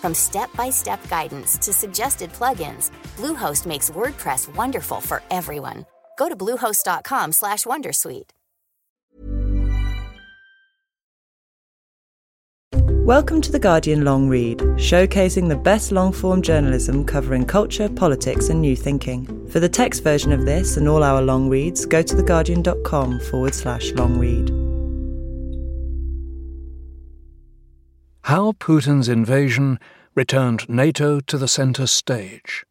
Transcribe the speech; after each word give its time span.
From 0.00 0.14
step-by-step 0.14 1.08
guidance 1.08 1.58
to 1.58 1.72
suggested 1.72 2.32
plugins, 2.32 2.90
Bluehost 3.16 3.66
makes 3.66 3.90
WordPress 3.90 4.54
wonderful 4.56 5.00
for 5.00 5.22
everyone. 5.30 5.84
Go 6.18 6.28
to 6.28 6.36
bluehost.com/wondersuite. 6.36 8.30
Welcome 13.06 13.40
to 13.40 13.50
the 13.50 13.58
Guardian 13.58 14.04
Long 14.04 14.28
Read, 14.28 14.58
showcasing 14.76 15.48
the 15.48 15.56
best 15.56 15.90
long 15.90 16.12
form 16.12 16.42
journalism 16.42 17.04
covering 17.04 17.44
culture, 17.44 17.88
politics, 17.88 18.50
and 18.50 18.60
new 18.60 18.76
thinking. 18.76 19.26
For 19.48 19.58
the 19.58 19.68
text 19.68 20.04
version 20.04 20.30
of 20.30 20.44
this 20.44 20.76
and 20.76 20.86
all 20.86 21.02
our 21.02 21.20
long 21.20 21.48
reads, 21.48 21.86
go 21.86 22.02
to 22.02 22.14
theguardian.com 22.14 23.20
forward 23.20 23.54
slash 23.54 23.90
long 23.92 24.16
read. 24.16 24.50
How 28.22 28.52
Putin's 28.52 29.08
Invasion 29.08 29.80
Returned 30.16 30.68
NATO 30.68 31.20
to 31.20 31.38
the 31.38 31.46
Centre 31.46 31.86
Stage 31.86 32.64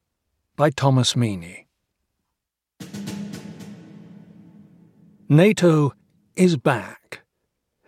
by 0.57 0.71
Thomas 0.71 1.13
Meaney. 1.13 1.67
NATO 5.29 5.93
is 6.35 6.57
back. 6.57 7.21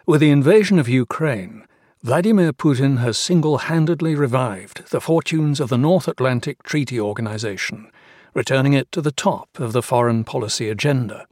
With 0.05 0.21
the 0.21 0.31
invasion 0.31 0.79
of 0.79 0.87
Ukraine, 0.87 1.67
Vladimir 2.01 2.53
Putin 2.53 2.99
has 2.99 3.17
single 3.17 3.57
handedly 3.57 4.15
revived 4.15 4.89
the 4.89 5.01
fortunes 5.01 5.59
of 5.59 5.67
the 5.67 5.77
North 5.77 6.07
Atlantic 6.07 6.63
Treaty 6.63 6.97
Organization, 6.97 7.91
returning 8.33 8.71
it 8.71 8.89
to 8.93 9.01
the 9.01 9.11
top 9.11 9.59
of 9.59 9.73
the 9.73 9.83
foreign 9.83 10.23
policy 10.23 10.69
agenda. 10.69 11.27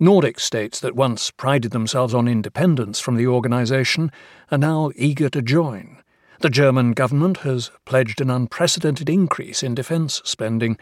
Nordic 0.00 0.40
states 0.40 0.80
that 0.80 0.96
once 0.96 1.30
prided 1.30 1.70
themselves 1.70 2.14
on 2.14 2.26
independence 2.26 2.98
from 2.98 3.14
the 3.14 3.28
organization 3.28 4.10
are 4.50 4.58
now 4.58 4.90
eager 4.96 5.28
to 5.28 5.40
join. 5.40 6.02
The 6.40 6.50
German 6.50 6.92
government 6.92 7.38
has 7.38 7.70
pledged 7.84 8.20
an 8.20 8.30
unprecedented 8.30 9.08
increase 9.08 9.62
in 9.62 9.74
defense 9.74 10.20
spending, 10.24 10.76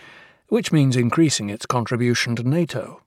which 0.48 0.72
means 0.72 0.97
increasing 0.97 1.48
its 1.48 1.64
contribution 1.64 2.34
to 2.36 2.42
NATO. 2.42 3.02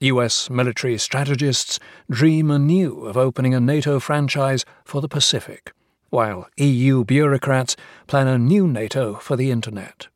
US 0.00 0.48
military 0.48 0.98
strategists 0.98 1.78
dream 2.10 2.50
anew 2.50 3.04
of 3.06 3.16
opening 3.16 3.54
a 3.54 3.60
NATO 3.60 4.00
franchise 4.00 4.64
for 4.84 5.00
the 5.00 5.08
Pacific, 5.08 5.72
while 6.10 6.48
EU 6.56 7.04
bureaucrats 7.04 7.76
plan 8.06 8.28
a 8.28 8.38
new 8.38 8.66
NATO 8.66 9.14
for 9.14 9.36
the 9.36 9.50
Internet. 9.50 10.08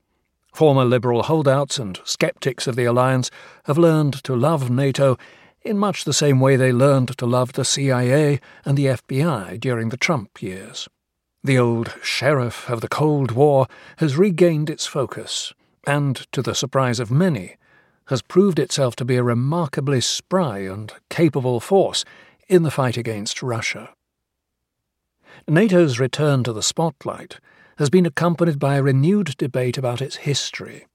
Former 0.55 0.85
liberal 0.85 1.23
holdouts 1.23 1.79
and 1.79 2.01
skeptics 2.05 2.67
of 2.67 2.77
the 2.77 2.85
alliance 2.85 3.31
have 3.65 3.79
learned 3.79 4.15
to 4.25 4.35
love 4.35 4.71
NATO 4.71 5.17
in 5.63 5.79
much 5.79 6.05
the 6.05 6.13
same 6.13 6.41
way 6.41 6.57
they 6.57 6.73
learned 6.73 7.17
to 7.19 7.27
love 7.27 7.53
the 7.53 7.65
CIA 7.65 8.41
and 8.65 8.77
the 8.77 8.87
FBI 8.87 9.61
during 9.61 9.91
the 9.91 9.97
Trump 9.97 10.43
years. 10.43 10.89
The 11.45 11.59
old 11.59 11.95
sheriff 12.03 12.69
of 12.69 12.81
the 12.81 12.89
Cold 12.89 13.31
War 13.31 13.69
has 13.99 14.17
regained 14.17 14.69
its 14.69 14.87
focus, 14.87 15.53
and, 15.87 16.17
to 16.33 16.43
the 16.43 16.55
surprise 16.55 16.99
of 16.99 17.13
many, 17.13 17.57
has 18.07 18.23
proved 18.23 18.59
itself 18.59 18.97
to 18.97 19.05
be 19.05 19.15
a 19.17 19.23
remarkably 19.23 20.01
spry 20.01 20.59
and 20.59 20.93
capable 21.11 21.61
force 21.61 22.05
in 22.49 22.65
the 22.65 22.73
fight 22.73 22.97
against 22.97 23.43
Russia. 23.43 23.95
NATO's 25.47 26.01
return 26.01 26.43
to 26.43 26.53
the 26.53 26.63
spotlight 26.63 27.39
has 27.77 27.89
been 27.89 28.05
accompanied 28.05 28.59
by 28.59 28.75
a 28.75 28.83
renewed 28.83 29.37
debate 29.37 29.79
about 29.79 30.03
its 30.03 30.17
history. 30.17 30.87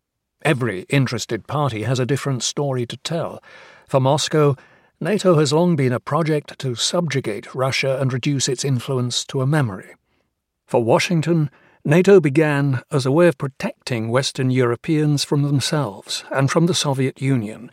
Every 0.42 0.82
interested 0.90 1.48
party 1.48 1.84
has 1.84 2.00
a 2.00 2.06
different 2.06 2.44
story 2.44 2.86
to 2.88 2.98
tell. 2.98 3.42
For 3.88 4.02
Moscow, 4.02 4.58
NATO 5.00 5.40
has 5.40 5.54
long 5.54 5.78
been 5.78 5.94
a 5.94 6.02
project 6.02 6.60
to 6.60 6.76
subjugate 6.76 7.56
Russia 7.56 7.98
and 8.02 8.12
reduce 8.12 8.50
its 8.50 8.66
influence 8.66 9.24
to 9.26 9.42
a 9.42 9.48
memory. 9.48 9.96
For 10.74 10.84
Washington, 10.84 11.52
NATO 11.86 12.20
began 12.20 12.82
as 12.90 13.06
a 13.06 13.12
way 13.12 13.28
of 13.28 13.38
protecting 13.38 14.10
Western 14.10 14.50
Europeans 14.50 15.24
from 15.24 15.44
themselves 15.44 16.24
and 16.32 16.50
from 16.50 16.66
the 16.66 16.74
Soviet 16.74 17.22
Union, 17.22 17.70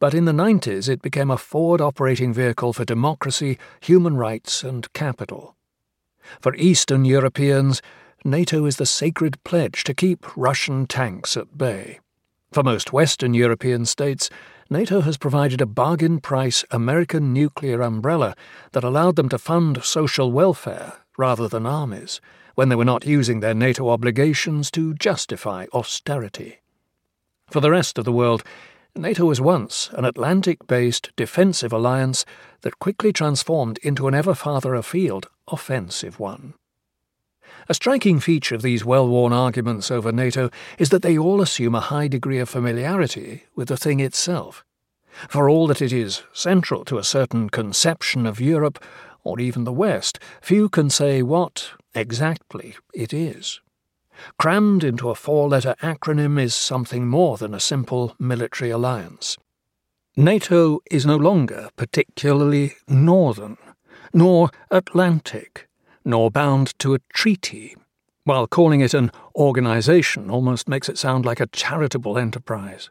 but 0.00 0.14
in 0.14 0.24
the 0.24 0.32
90s 0.32 0.88
it 0.88 1.00
became 1.00 1.30
a 1.30 1.38
forward 1.38 1.80
operating 1.80 2.34
vehicle 2.34 2.72
for 2.72 2.84
democracy, 2.84 3.56
human 3.80 4.16
rights, 4.16 4.64
and 4.64 4.92
capital. 4.94 5.54
For 6.40 6.52
Eastern 6.56 7.04
Europeans, 7.04 7.82
NATO 8.24 8.66
is 8.66 8.78
the 8.78 8.84
sacred 8.84 9.40
pledge 9.44 9.84
to 9.84 9.94
keep 9.94 10.36
Russian 10.36 10.88
tanks 10.88 11.36
at 11.36 11.56
bay. 11.56 12.00
For 12.50 12.64
most 12.64 12.92
Western 12.92 13.32
European 13.32 13.86
states, 13.86 14.28
NATO 14.68 15.02
has 15.02 15.16
provided 15.16 15.60
a 15.60 15.66
bargain 15.66 16.18
price 16.18 16.64
American 16.72 17.32
nuclear 17.32 17.80
umbrella 17.80 18.34
that 18.72 18.82
allowed 18.82 19.14
them 19.14 19.28
to 19.28 19.38
fund 19.38 19.84
social 19.84 20.32
welfare 20.32 20.94
rather 21.16 21.46
than 21.46 21.64
armies, 21.64 22.20
when 22.54 22.68
they 22.68 22.76
were 22.76 22.84
not 22.84 23.06
using 23.06 23.40
their 23.40 23.54
NATO 23.54 23.88
obligations 23.88 24.70
to 24.72 24.94
justify 24.94 25.66
austerity. 25.72 26.60
For 27.50 27.60
the 27.60 27.70
rest 27.70 27.98
of 27.98 28.04
the 28.04 28.12
world, 28.12 28.44
NATO 28.94 29.26
was 29.26 29.40
once 29.40 29.88
an 29.92 30.04
Atlantic 30.04 30.66
based 30.66 31.10
defensive 31.16 31.72
alliance 31.72 32.24
that 32.62 32.78
quickly 32.78 33.12
transformed 33.12 33.78
into 33.78 34.08
an 34.08 34.14
ever 34.14 34.34
farther 34.34 34.74
afield 34.74 35.28
offensive 35.48 36.18
one. 36.18 36.54
A 37.68 37.74
striking 37.74 38.20
feature 38.20 38.54
of 38.54 38.62
these 38.62 38.84
well 38.84 39.08
worn 39.08 39.32
arguments 39.32 39.90
over 39.90 40.10
NATO 40.10 40.50
is 40.78 40.88
that 40.90 41.02
they 41.02 41.16
all 41.16 41.40
assume 41.40 41.74
a 41.74 41.80
high 41.80 42.08
degree 42.08 42.38
of 42.38 42.48
familiarity 42.48 43.44
with 43.54 43.68
the 43.68 43.76
thing 43.76 44.00
itself. 44.00 44.64
For 45.28 45.48
all 45.48 45.66
that 45.66 45.82
it 45.82 45.92
is 45.92 46.22
central 46.32 46.84
to 46.86 46.98
a 46.98 47.04
certain 47.04 47.50
conception 47.50 48.26
of 48.26 48.40
Europe, 48.40 48.82
or 49.22 49.38
even 49.38 49.64
the 49.64 49.72
West, 49.72 50.18
few 50.40 50.68
can 50.68 50.88
say 50.88 51.22
what, 51.22 51.72
exactly, 51.94 52.76
it 52.94 53.12
is. 53.12 53.60
Crammed 54.38 54.84
into 54.84 55.10
a 55.10 55.14
four 55.14 55.48
letter 55.48 55.74
acronym 55.82 56.40
is 56.40 56.54
something 56.54 57.06
more 57.06 57.36
than 57.36 57.54
a 57.54 57.60
simple 57.60 58.14
military 58.18 58.70
alliance. 58.70 59.36
NATO 60.16 60.80
is 60.90 61.06
no 61.06 61.16
longer 61.16 61.70
particularly 61.76 62.74
northern, 62.88 63.56
nor 64.12 64.50
Atlantic, 64.70 65.68
nor 66.04 66.30
bound 66.30 66.78
to 66.80 66.94
a 66.94 67.00
treaty, 67.12 67.76
while 68.24 68.46
calling 68.46 68.80
it 68.80 68.94
an 68.94 69.10
organization 69.34 70.30
almost 70.30 70.68
makes 70.68 70.88
it 70.88 70.98
sound 70.98 71.24
like 71.24 71.40
a 71.40 71.46
charitable 71.46 72.18
enterprise. 72.18 72.90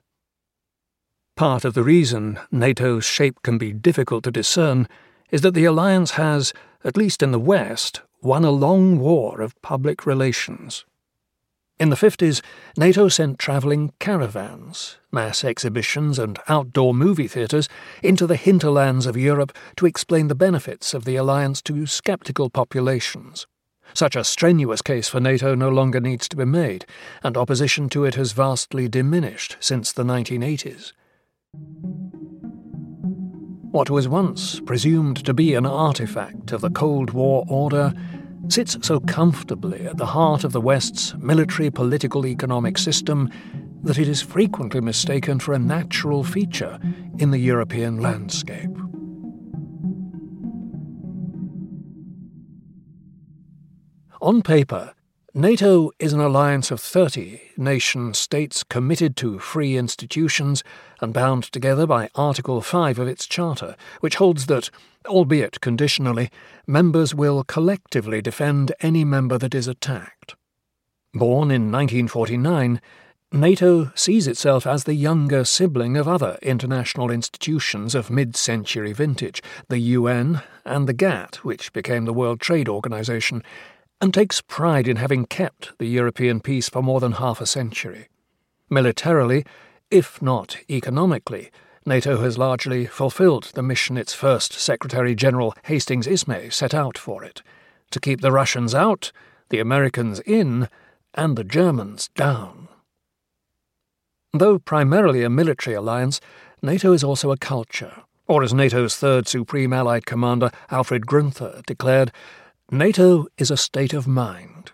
Part 1.36 1.64
of 1.64 1.74
the 1.74 1.84
reason 1.84 2.40
NATO's 2.52 3.06
shape 3.06 3.42
can 3.44 3.58
be 3.58 3.72
difficult 3.72 4.24
to 4.26 4.32
discern 4.32 4.88
is 5.32 5.42
that 5.42 5.54
the 5.54 5.66
alliance 5.66 6.12
has, 6.12 6.54
at 6.84 6.98
least 6.98 7.22
in 7.22 7.32
the 7.32 7.40
West, 7.40 8.02
won 8.22 8.44
a 8.44 8.52
long 8.52 9.00
war 9.00 9.42
of 9.42 9.60
public 9.62 10.06
relations. 10.06 10.86
In 11.80 11.90
the 11.90 11.96
50s, 11.96 12.42
NATO 12.78 13.08
sent 13.08 13.40
travelling 13.40 13.94
caravans, 14.00 14.98
mass 15.14 15.46
exhibitions, 15.46 16.20
and 16.20 16.38
outdoor 16.50 16.94
movie 16.94 17.30
theatres 17.30 17.70
into 18.04 18.28
the 18.28 18.36
hinterlands 18.36 19.06
of 19.06 19.16
Europe 19.16 19.56
to 19.78 19.86
explain 19.86 20.28
the 20.28 20.36
benefits 20.36 20.94
of 20.94 21.06
the 21.06 21.16
alliance 21.16 21.62
to 21.62 21.86
sceptical 21.86 22.50
populations. 22.50 23.48
Such 23.94 24.18
a 24.18 24.26
strenuous 24.26 24.82
case 24.82 25.08
for 25.08 25.22
NATO 25.22 25.56
no 25.56 25.70
longer 25.70 26.02
needs 26.02 26.28
to 26.30 26.36
be 26.36 26.46
made, 26.46 26.86
and 27.24 27.38
opposition 27.38 27.88
to 27.90 28.04
it 28.04 28.16
has 28.16 28.34
vastly 28.34 28.90
diminished 28.90 29.56
since 29.62 29.94
the 29.94 30.04
1980s. 30.04 30.92
What 33.72 33.92
was 33.92 34.08
once 34.08 34.60
presumed 34.60 35.24
to 35.26 35.34
be 35.34 35.54
an 35.54 35.68
artifact 35.68 36.52
of 36.52 36.62
the 36.62 36.72
Cold 36.72 37.12
War 37.12 37.46
order 37.48 37.94
sits 38.48 38.76
so 38.82 39.00
comfortably 39.02 39.86
at 39.86 39.98
the 39.98 40.08
heart 40.08 40.44
of 40.44 40.54
the 40.54 40.60
West's 40.62 41.14
military 41.20 41.70
political 41.70 42.26
economic 42.26 42.80
system 42.80 43.30
that 43.84 44.00
it 44.00 44.08
is 44.08 44.24
frequently 44.24 44.82
mistaken 44.82 45.40
for 45.40 45.54
a 45.54 45.60
natural 45.60 46.24
feature 46.24 46.80
in 47.20 47.30
the 47.30 47.38
European 47.38 48.00
landscape. 48.00 48.76
On 54.20 54.42
paper, 54.42 54.96
NATO 55.36 55.92
is 56.00 56.12
an 56.12 56.20
alliance 56.20 56.72
of 56.72 56.82
30 56.82 57.40
nation 57.56 58.16
states 58.16 58.64
committed 58.64 59.16
to 59.18 59.38
free 59.38 59.78
institutions 59.78 60.64
and 61.02 61.14
bound 61.14 61.44
together 61.44 61.86
by 61.86 62.10
Article 62.16 62.62
5 62.62 62.98
of 62.98 63.08
its 63.08 63.28
charter, 63.28 63.76
which 64.00 64.16
holds 64.16 64.48
that, 64.48 64.72
albeit 65.06 65.62
conditionally, 65.62 66.32
members 66.66 67.14
will 67.14 67.44
collectively 67.44 68.24
defend 68.24 68.72
any 68.82 69.06
member 69.06 69.38
that 69.38 69.54
is 69.54 69.68
attacked. 69.68 70.36
Born 71.14 71.52
in 71.52 71.72
1949, 71.72 72.82
NATO 73.32 73.92
sees 73.94 74.28
itself 74.28 74.66
as 74.66 74.86
the 74.86 74.96
younger 74.96 75.44
sibling 75.44 75.96
of 75.96 76.08
other 76.08 76.40
international 76.42 77.12
institutions 77.12 77.94
of 77.94 78.10
mid 78.10 78.36
century 78.36 78.94
vintage, 78.94 79.44
the 79.68 79.78
UN 79.78 80.42
and 80.66 80.90
the 80.90 80.94
GATT, 80.94 81.46
which 81.46 81.72
became 81.72 82.06
the 82.06 82.14
World 82.14 82.40
Trade 82.40 82.68
Organization, 82.68 83.44
and 84.02 84.14
takes 84.14 84.42
pride 84.42 84.88
in 84.88 84.98
having 84.98 85.26
kept 85.26 85.78
the 85.78 85.88
European 85.88 86.40
peace 86.40 86.70
for 86.70 86.82
more 86.82 87.00
than 87.00 87.14
half 87.14 87.42
a 87.42 87.46
century. 87.46 88.08
Militarily, 88.70 89.46
if 89.92 90.22
not 90.22 90.58
economically, 90.70 91.52
NATO 91.86 92.18
has 92.18 92.38
largely 92.38 92.86
fulfilled 92.86 93.52
the 93.56 93.64
mission 93.64 93.98
its 93.98 94.14
first 94.14 94.54
Secretary 94.54 95.16
General 95.16 95.54
Hastings 95.64 96.08
Ismay 96.08 96.50
set 96.50 96.74
out 96.74 96.98
for 96.98 97.24
it 97.24 97.42
to 97.92 98.00
keep 98.00 98.22
the 98.22 98.32
Russians 98.32 98.76
out, 98.76 99.12
the 99.50 99.60
Americans 99.60 100.20
in, 100.22 100.70
and 101.16 101.36
the 101.36 101.44
Germans 101.44 102.10
down. 102.10 102.68
Though 104.32 104.60
primarily 104.60 105.24
a 105.24 105.30
military 105.30 105.76
alliance, 105.76 106.22
NATO 106.62 106.94
is 106.94 107.04
also 107.04 107.32
a 107.32 107.38
culture, 107.38 108.04
or 108.28 108.44
as 108.44 108.54
NATO's 108.54 108.96
third 108.96 109.28
Supreme 109.28 109.74
Allied 109.74 110.06
Commander 110.06 110.52
Alfred 110.70 111.08
Gruenther 111.08 111.66
declared, 111.66 112.12
NATO 112.72 113.26
is 113.40 113.50
a 113.50 113.58
state 113.58 113.96
of 113.96 114.08
mind. 114.08 114.74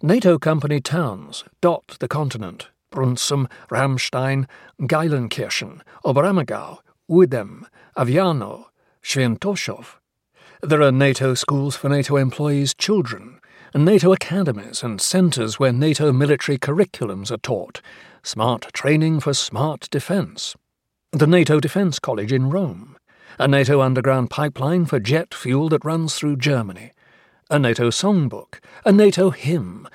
NATO 0.00 0.38
company 0.38 0.80
towns 0.80 1.42
dot 1.60 1.96
the 1.98 2.06
continent 2.06 2.68
Brunssum, 2.92 3.50
Ramstein, 3.68 4.46
Geilenkirchen, 4.82 5.80
Oberammergau, 6.04 6.78
Uedem, 7.10 7.64
Aviano, 7.96 8.66
Świętoszów. 9.02 9.96
There 10.62 10.82
are 10.82 10.92
NATO 10.92 11.34
schools 11.34 11.74
for 11.74 11.88
NATO 11.88 12.16
employees' 12.16 12.74
children, 12.74 13.40
and 13.74 13.84
NATO 13.84 14.12
academies 14.12 14.84
and 14.84 15.00
centres 15.00 15.58
where 15.58 15.72
NATO 15.72 16.12
military 16.12 16.58
curriculums 16.58 17.32
are 17.32 17.38
taught, 17.38 17.82
smart 18.22 18.68
training 18.72 19.18
for 19.18 19.34
smart 19.34 19.88
defence. 19.90 20.54
The 21.10 21.26
NATO 21.26 21.58
Defence 21.58 21.98
College 21.98 22.32
in 22.32 22.50
Rome, 22.50 22.96
a 23.36 23.48
NATO 23.48 23.80
underground 23.80 24.30
pipeline 24.30 24.86
for 24.86 25.00
jet 25.00 25.34
fuel 25.34 25.68
that 25.70 25.84
runs 25.84 26.14
through 26.14 26.36
Germany, 26.36 26.92
a 27.50 27.58
NATO 27.58 27.90
songbook, 27.90 28.60
a 28.84 28.92
NATO 28.92 29.30
hymn, 29.30 29.88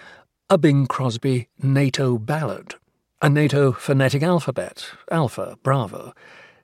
a 0.50 0.58
Bing 0.58 0.88
Crosby 0.88 1.48
NATO 1.64 2.18
ballad, 2.18 2.76
a 3.22 3.30
NATO 3.30 3.72
phonetic 3.72 4.22
alphabet, 4.22 4.86
Alpha, 5.10 5.58
Bravo, 5.64 6.14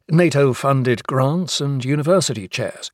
NATO 0.10 0.52
funded 0.52 1.04
grants 1.08 1.62
and 1.62 1.86
university 1.86 2.46
chairs, 2.50 2.92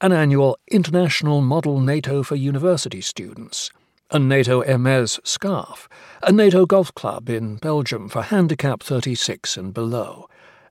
an 0.00 0.12
annual 0.12 0.58
International 0.70 1.40
Model 1.40 1.80
NATO 1.80 2.22
for 2.22 2.36
University 2.36 3.00
Students, 3.00 3.72
a 4.12 4.20
NATO 4.20 4.62
Hermes 4.62 5.18
scarf, 5.24 5.88
a 6.22 6.30
NATO 6.30 6.66
golf 6.66 6.94
club 6.94 7.28
in 7.28 7.56
Belgium 7.56 8.08
for 8.08 8.22
handicap 8.22 8.80
36 8.80 9.56
and 9.56 9.74
below, 9.74 10.28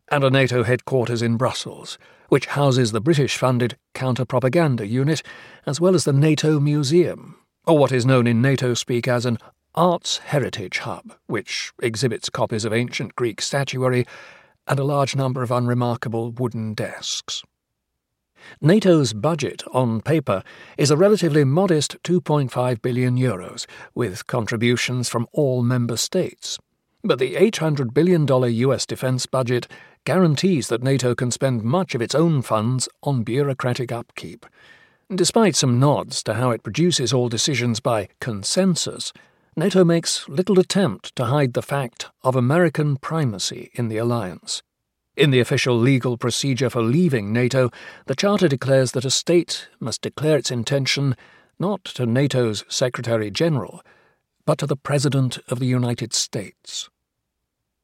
and 0.09 0.23
a 0.23 0.29
NATO 0.29 0.63
headquarters 0.63 1.21
in 1.21 1.35
Brussels, 1.35 1.97
which 2.29 2.47
houses 2.47 2.91
the 2.91 3.01
British 3.01 3.37
funded 3.37 3.77
counter 3.93 4.25
propaganda 4.25 4.87
unit, 4.87 5.21
as 5.65 5.81
well 5.81 5.93
as 5.93 6.05
the 6.05 6.13
NATO 6.13 6.59
Museum, 6.59 7.35
or 7.67 7.77
what 7.77 7.91
is 7.91 8.05
known 8.05 8.25
in 8.25 8.41
NATO 8.41 8.73
speak 8.73 9.07
as 9.07 9.25
an 9.25 9.37
Arts 9.75 10.17
Heritage 10.17 10.79
Hub, 10.79 11.13
which 11.27 11.71
exhibits 11.81 12.29
copies 12.29 12.65
of 12.65 12.73
ancient 12.73 13.15
Greek 13.15 13.41
statuary 13.41 14.05
and 14.67 14.79
a 14.79 14.83
large 14.83 15.15
number 15.15 15.43
of 15.43 15.51
unremarkable 15.51 16.31
wooden 16.31 16.73
desks. 16.73 17.43
NATO's 18.61 19.13
budget, 19.13 19.63
on 19.73 20.01
paper, 20.01 20.43
is 20.77 20.91
a 20.91 20.97
relatively 20.97 21.43
modest 21.43 22.01
2.5 22.03 22.81
billion 22.81 23.17
euros, 23.17 23.65
with 23.93 24.27
contributions 24.27 25.09
from 25.09 25.27
all 25.33 25.61
member 25.61 25.97
states. 25.97 26.57
But 27.03 27.19
the 27.19 27.35
$800 27.35 27.93
billion 27.93 28.27
US 28.27 28.85
defense 28.85 29.25
budget 29.25 29.67
guarantees 30.09 30.69
that 30.69 30.81
NATO 30.81 31.13
can 31.13 31.29
spend 31.29 31.61
much 31.63 31.93
of 31.93 32.01
its 32.01 32.15
own 32.15 32.41
funds 32.41 32.89
on 33.03 33.21
bureaucratic 33.21 33.91
upkeep. 33.91 34.43
Despite 35.13 35.55
some 35.55 35.79
nods 35.79 36.23
to 36.23 36.33
how 36.33 36.49
it 36.49 36.63
produces 36.63 37.13
all 37.13 37.29
decisions 37.29 37.79
by 37.79 38.09
consensus, 38.19 39.13
NATO 39.55 39.85
makes 39.85 40.27
little 40.27 40.57
attempt 40.57 41.15
to 41.15 41.25
hide 41.25 41.53
the 41.53 41.61
fact 41.61 42.07
of 42.23 42.35
American 42.35 42.97
primacy 42.97 43.69
in 43.75 43.87
the 43.87 43.97
alliance. 43.97 44.63
In 45.15 45.29
the 45.29 45.41
official 45.41 45.77
legal 45.77 46.17
procedure 46.17 46.71
for 46.71 46.81
leaving 46.81 47.31
NATO, 47.31 47.69
the 48.07 48.15
Charter 48.15 48.47
declares 48.47 48.93
that 48.93 49.05
a 49.05 49.11
state 49.11 49.67
must 49.79 50.01
declare 50.01 50.39
its 50.39 50.49
intention 50.49 51.15
not 51.59 51.83
to 51.83 52.07
NATO's 52.07 52.65
Secretary 52.67 53.29
General, 53.29 53.83
but 54.43 54.57
to 54.57 54.65
the 54.65 54.75
President 54.75 55.37
of 55.49 55.59
the 55.59 55.67
United 55.67 56.15
States. 56.15 56.89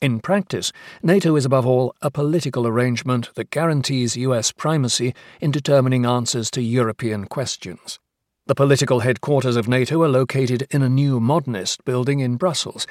In 0.02 0.20
practice, 0.20 0.72
NATO 1.02 1.36
is 1.36 1.46
above 1.46 1.66
all 1.66 1.96
a 2.02 2.12
political 2.12 2.68
arrangement 2.68 3.34
that 3.36 3.50
guarantees 3.50 4.18
US 4.18 4.52
primacy 4.52 5.14
in 5.40 5.52
determining 5.52 6.06
answers 6.06 6.52
to 6.52 6.62
European 6.62 7.26
questions. 7.26 8.00
The 8.48 8.56
political 8.56 9.00
headquarters 9.00 9.56
of 9.56 9.68
NATO 9.68 10.04
are 10.04 10.10
located 10.10 10.68
in 10.70 10.82
a 10.82 10.90
new 10.90 11.20
modernist 11.20 11.84
building 11.86 12.20
in 12.20 12.36
Brussels, 12.36 12.86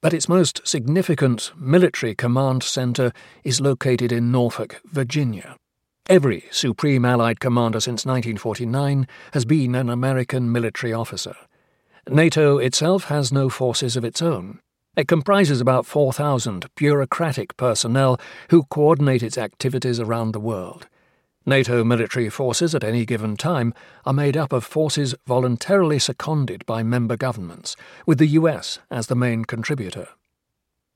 but 0.00 0.14
its 0.14 0.28
most 0.28 0.66
significant 0.66 1.52
military 1.56 2.14
command 2.14 2.62
centre 2.62 3.12
is 3.42 3.60
located 3.60 4.12
in 4.12 4.30
Norfolk, 4.30 4.80
Virginia. 4.84 5.56
Every 6.08 6.44
Supreme 6.50 7.04
Allied 7.04 7.40
commander 7.40 7.80
since 7.80 8.06
1949 8.06 9.08
has 9.32 9.44
been 9.44 9.74
an 9.74 9.90
American 9.90 10.52
military 10.52 10.92
officer. 10.92 11.34
NATO 12.08 12.58
itself 12.58 13.04
has 13.04 13.32
no 13.32 13.48
forces 13.48 13.96
of 13.96 14.04
its 14.04 14.22
own. 14.22 14.60
It 14.96 15.08
comprises 15.08 15.60
about 15.60 15.86
4,000 15.86 16.66
bureaucratic 16.76 17.56
personnel 17.56 18.20
who 18.50 18.64
coordinate 18.64 19.22
its 19.22 19.36
activities 19.36 19.98
around 19.98 20.32
the 20.32 20.40
world. 20.40 20.86
NATO 21.46 21.84
military 21.84 22.30
forces 22.30 22.74
at 22.74 22.84
any 22.84 23.04
given 23.04 23.36
time 23.36 23.74
are 24.06 24.12
made 24.12 24.36
up 24.36 24.52
of 24.52 24.64
forces 24.64 25.14
voluntarily 25.26 25.98
seconded 25.98 26.64
by 26.64 26.82
member 26.82 27.16
governments, 27.16 27.76
with 28.06 28.18
the 28.18 28.28
US 28.28 28.78
as 28.90 29.08
the 29.08 29.16
main 29.16 29.44
contributor. 29.44 30.08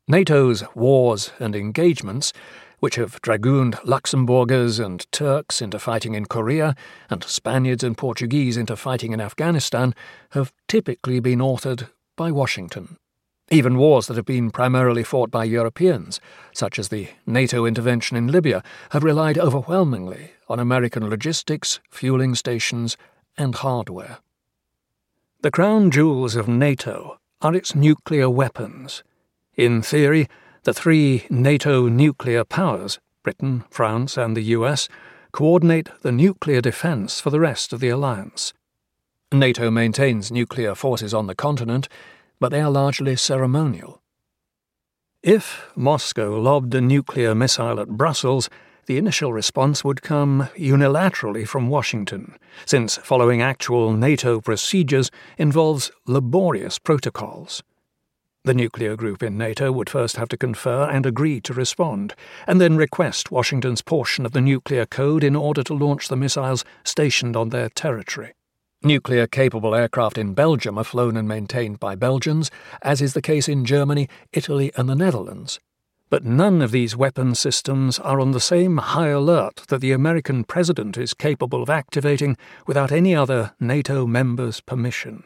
NATO's 0.07 0.65
wars 0.75 1.33
and 1.39 1.55
engagements 1.55 2.33
which 2.81 2.95
have 2.95 3.21
dragooned 3.23 3.75
Luxembourgers 3.85 4.79
and 4.83 5.11
Turks 5.13 5.61
into 5.61 5.79
fighting 5.79 6.15
in 6.15 6.27
Korea 6.27 6.75
and 7.11 7.25
Spaniards 7.25 7.83
and 7.83 7.99
Portuguese 7.99 8.57
into 8.57 8.77
fighting 8.77 9.13
in 9.13 9.21
Afghanistan, 9.21 9.95
have 10.31 10.53
typically 10.69 11.21
been 11.21 11.41
authored 11.41 11.89
by 12.17 12.31
Washington. 12.31 12.97
Even 13.51 13.79
wars 13.79 14.07
that 14.07 14.17
have 14.17 14.27
been 14.27 14.51
primarily 14.51 15.03
fought 15.03 15.31
by 15.31 15.45
Europeans, 15.45 16.21
such 16.53 16.79
as 16.79 16.89
the 16.89 17.09
NATO 17.27 17.65
intervention 17.65 18.17
in 18.17 18.27
Libya, 18.27 18.63
have 18.91 19.03
relied 19.03 19.39
overwhelmingly 19.39 20.33
on 20.49 20.59
American 20.59 21.09
logistics, 21.09 21.81
fueling 21.91 22.35
stations, 22.35 22.97
and 23.39 23.55
hardware. 23.55 24.19
The 25.41 25.51
crown 25.51 25.91
jewels 25.91 26.35
of 26.35 26.49
NATO 26.49 27.19
are 27.41 27.55
its 27.55 27.75
nuclear 27.75 28.29
weapons. 28.29 29.03
In 29.57 29.81
theory, 29.81 30.29
the 30.65 30.75
three 30.75 31.25
NATO 31.31 31.89
nuclear 31.89 32.45
powers, 32.45 32.99
Britain, 33.23 33.65
France, 33.71 34.19
and 34.19 34.37
the 34.37 34.43
US, 34.43 34.89
coordinate 35.33 35.89
the 36.03 36.13
nuclear 36.13 36.61
defense 36.61 37.21
for 37.21 37.31
the 37.31 37.41
rest 37.41 37.73
of 37.73 37.81
the 37.81 37.89
alliance. 37.89 38.53
NATO 39.33 39.71
maintains 39.71 40.33
nuclear 40.33 40.75
forces 40.75 41.15
on 41.15 41.27
the 41.27 41.35
continent, 41.35 41.89
but 42.41 42.51
they 42.51 42.61
are 42.61 42.71
largely 42.71 43.17
ceremonial. 43.17 44.03
If 45.23 45.71
Moscow 45.75 46.41
lobbed 46.41 46.75
a 46.75 46.81
nuclear 46.81 47.35
missile 47.35 47.81
at 47.81 47.89
Brussels, 47.89 48.49
the 48.87 48.97
initial 48.97 49.33
response 49.33 49.85
would 49.85 50.01
come 50.01 50.49
unilaterally 50.57 51.47
from 51.47 51.69
Washington, 51.69 52.37
since 52.65 52.97
following 52.97 53.43
actual 53.43 53.93
NATO 53.93 54.41
procedures 54.41 55.11
involves 55.37 55.91
laborious 56.07 56.79
protocols. 56.79 57.63
The 58.45 58.55
nuclear 58.55 58.97
group 58.97 59.23
in 59.23 59.37
NATO 59.37 59.71
would 59.73 59.91
first 59.91 60.17
have 60.17 60.29
to 60.31 60.39
confer 60.39 60.89
and 60.89 61.05
agree 61.05 61.39
to 61.43 61.53
respond, 61.53 62.15
and 62.47 62.61
then 62.61 62.79
request 62.79 63.31
Washington's 63.31 63.83
portion 63.83 64.25
of 64.25 64.33
the 64.33 64.41
nuclear 64.41 64.87
code 64.87 65.23
in 65.23 65.37
order 65.37 65.63
to 65.65 65.75
launch 65.75 66.09
the 66.09 66.17
missiles 66.17 66.65
stationed 66.85 67.37
on 67.37 67.51
their 67.51 67.69
territory. 67.69 68.33
Nuclear 68.85 69.27
capable 69.27 69.75
aircraft 69.75 70.17
in 70.17 70.35
Belgium 70.35 70.79
are 70.79 70.85
flown 70.85 71.17
and 71.17 71.27
maintained 71.27 71.81
by 71.81 71.97
Belgians, 71.97 72.49
as 72.81 73.03
is 73.03 73.13
the 73.13 73.21
case 73.21 73.49
in 73.49 73.65
Germany, 73.65 74.09
Italy, 74.33 74.71
and 74.77 74.89
the 74.89 74.95
Netherlands. 74.95 75.59
But 76.11 76.25
none 76.25 76.63
of 76.63 76.71
these 76.71 76.95
weapon 76.95 77.35
systems 77.35 77.99
are 77.99 78.21
on 78.21 78.31
the 78.31 78.39
same 78.39 78.77
high 78.77 79.09
alert 79.09 79.65
that 79.67 79.81
the 79.81 79.91
American 79.91 80.45
president 80.45 80.97
is 80.97 81.13
capable 81.13 81.61
of 81.61 81.69
activating 81.69 82.37
without 82.69 82.93
any 82.93 83.17
other 83.17 83.53
NATO 83.59 84.07
member's 84.07 84.61
permission. 84.61 85.25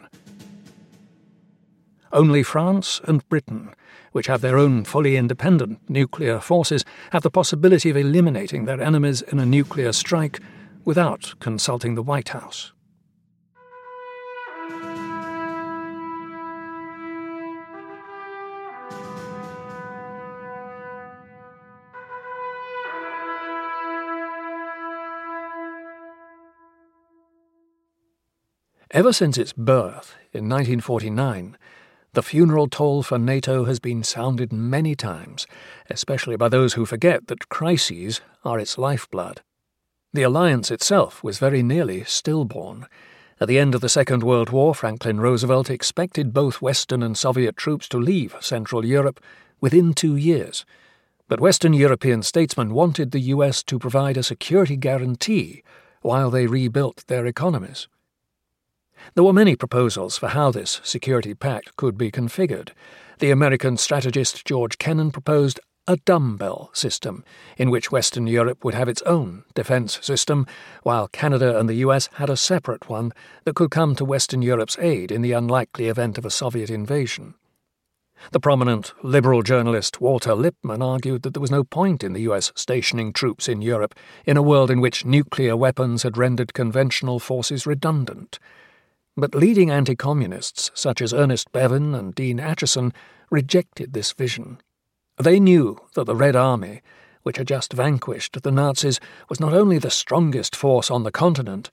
Only 2.10 2.42
France 2.42 3.02
and 3.04 3.28
Britain, 3.28 3.74
which 4.12 4.28
have 4.28 4.40
their 4.40 4.56
own 4.56 4.84
fully 4.84 5.14
independent 5.16 5.78
nuclear 5.90 6.40
forces, 6.40 6.86
have 7.10 7.22
the 7.22 7.30
possibility 7.30 7.90
of 7.90 7.98
eliminating 7.98 8.64
their 8.64 8.80
enemies 8.80 9.20
in 9.20 9.38
a 9.38 9.44
nuclear 9.44 9.92
strike 9.92 10.40
without 10.86 11.34
consulting 11.38 11.96
the 11.96 12.02
White 12.02 12.30
House. 12.30 12.72
Ever 28.92 29.14
since 29.14 29.38
its 29.38 29.54
birth 29.54 30.16
in 30.34 30.50
1949, 30.50 31.56
the 32.12 32.22
funeral 32.22 32.68
toll 32.68 33.02
for 33.02 33.18
NATO 33.18 33.64
has 33.64 33.80
been 33.80 34.02
sounded 34.02 34.52
many 34.52 34.94
times, 34.94 35.46
especially 35.88 36.36
by 36.36 36.50
those 36.50 36.74
who 36.74 36.84
forget 36.84 37.28
that 37.28 37.48
crises 37.48 38.20
are 38.44 38.58
its 38.58 38.76
lifeblood. 38.76 39.40
The 40.12 40.24
alliance 40.24 40.70
itself 40.70 41.24
was 41.24 41.38
very 41.38 41.62
nearly 41.62 42.04
stillborn. 42.04 42.86
At 43.40 43.48
the 43.48 43.58
end 43.58 43.74
of 43.74 43.80
the 43.80 43.88
Second 43.88 44.22
World 44.22 44.50
War, 44.50 44.74
Franklin 44.74 45.20
Roosevelt 45.20 45.70
expected 45.70 46.34
both 46.34 46.60
Western 46.60 47.02
and 47.02 47.16
Soviet 47.16 47.56
troops 47.56 47.88
to 47.88 47.96
leave 47.96 48.36
Central 48.40 48.84
Europe 48.84 49.20
within 49.58 49.94
two 49.94 50.16
years. 50.16 50.66
But 51.28 51.40
Western 51.40 51.72
European 51.72 52.22
statesmen 52.22 52.74
wanted 52.74 53.12
the 53.12 53.20
US 53.20 53.62
to 53.62 53.78
provide 53.78 54.18
a 54.18 54.22
security 54.22 54.76
guarantee 54.76 55.62
while 56.02 56.28
they 56.28 56.46
rebuilt 56.46 57.06
their 57.06 57.24
economies. 57.24 57.88
There 59.14 59.24
were 59.24 59.32
many 59.32 59.56
proposals 59.56 60.16
for 60.16 60.28
how 60.28 60.50
this 60.50 60.80
security 60.82 61.34
pact 61.34 61.76
could 61.76 61.98
be 61.98 62.10
configured. 62.10 62.70
The 63.18 63.30
American 63.30 63.76
strategist 63.76 64.44
George 64.44 64.78
Kennan 64.78 65.10
proposed 65.10 65.60
a 65.88 65.96
dumbbell 65.96 66.70
system, 66.72 67.24
in 67.56 67.68
which 67.68 67.90
Western 67.90 68.26
Europe 68.26 68.64
would 68.64 68.74
have 68.74 68.88
its 68.88 69.02
own 69.02 69.44
defence 69.54 69.98
system, 70.00 70.46
while 70.84 71.08
Canada 71.08 71.58
and 71.58 71.68
the 71.68 71.82
US 71.86 72.08
had 72.14 72.30
a 72.30 72.36
separate 72.36 72.88
one 72.88 73.12
that 73.44 73.56
could 73.56 73.70
come 73.70 73.96
to 73.96 74.04
Western 74.04 74.42
Europe's 74.42 74.78
aid 74.78 75.10
in 75.10 75.22
the 75.22 75.32
unlikely 75.32 75.88
event 75.88 76.18
of 76.18 76.24
a 76.24 76.30
Soviet 76.30 76.70
invasion. 76.70 77.34
The 78.30 78.38
prominent 78.38 78.92
liberal 79.02 79.42
journalist 79.42 80.00
Walter 80.00 80.36
Lippmann 80.36 80.80
argued 80.80 81.22
that 81.22 81.34
there 81.34 81.40
was 81.40 81.50
no 81.50 81.64
point 81.64 82.04
in 82.04 82.12
the 82.12 82.22
US 82.22 82.52
stationing 82.54 83.12
troops 83.12 83.48
in 83.48 83.60
Europe 83.60 83.96
in 84.24 84.36
a 84.36 84.42
world 84.42 84.70
in 84.70 84.80
which 84.80 85.04
nuclear 85.04 85.56
weapons 85.56 86.04
had 86.04 86.16
rendered 86.16 86.54
conventional 86.54 87.18
forces 87.18 87.66
redundant. 87.66 88.38
But 89.16 89.34
leading 89.34 89.70
anti 89.70 89.94
communists 89.94 90.70
such 90.74 91.02
as 91.02 91.12
Ernest 91.12 91.52
Bevin 91.52 91.94
and 91.94 92.14
Dean 92.14 92.38
Acheson 92.38 92.92
rejected 93.30 93.92
this 93.92 94.12
vision. 94.12 94.58
They 95.22 95.38
knew 95.38 95.78
that 95.94 96.04
the 96.04 96.16
Red 96.16 96.34
Army, 96.34 96.80
which 97.22 97.36
had 97.36 97.46
just 97.46 97.72
vanquished 97.72 98.42
the 98.42 98.50
Nazis, 98.50 99.00
was 99.28 99.38
not 99.38 99.52
only 99.52 99.78
the 99.78 99.90
strongest 99.90 100.56
force 100.56 100.90
on 100.90 101.02
the 101.02 101.12
continent, 101.12 101.70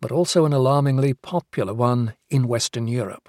but 0.00 0.10
also 0.10 0.44
an 0.44 0.52
alarmingly 0.52 1.14
popular 1.14 1.74
one 1.74 2.14
in 2.28 2.48
Western 2.48 2.88
Europe. 2.88 3.28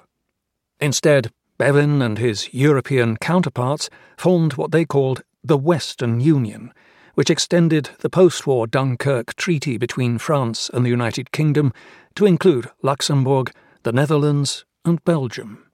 Instead, 0.79 1.31
Bevin 1.59 2.01
and 2.01 2.17
his 2.17 2.51
European 2.53 3.17
counterparts 3.17 3.89
formed 4.17 4.53
what 4.53 4.71
they 4.71 4.85
called 4.85 5.21
the 5.43 5.57
Western 5.57 6.19
Union, 6.19 6.73
which 7.13 7.29
extended 7.29 7.91
the 7.99 8.09
post 8.09 8.47
war 8.47 8.65
Dunkirk 8.65 9.35
Treaty 9.35 9.77
between 9.77 10.17
France 10.17 10.71
and 10.73 10.83
the 10.83 10.89
United 10.89 11.31
Kingdom 11.31 11.71
to 12.15 12.25
include 12.25 12.69
Luxembourg, 12.81 13.51
the 13.83 13.91
Netherlands, 13.91 14.65
and 14.85 15.03
Belgium. 15.03 15.71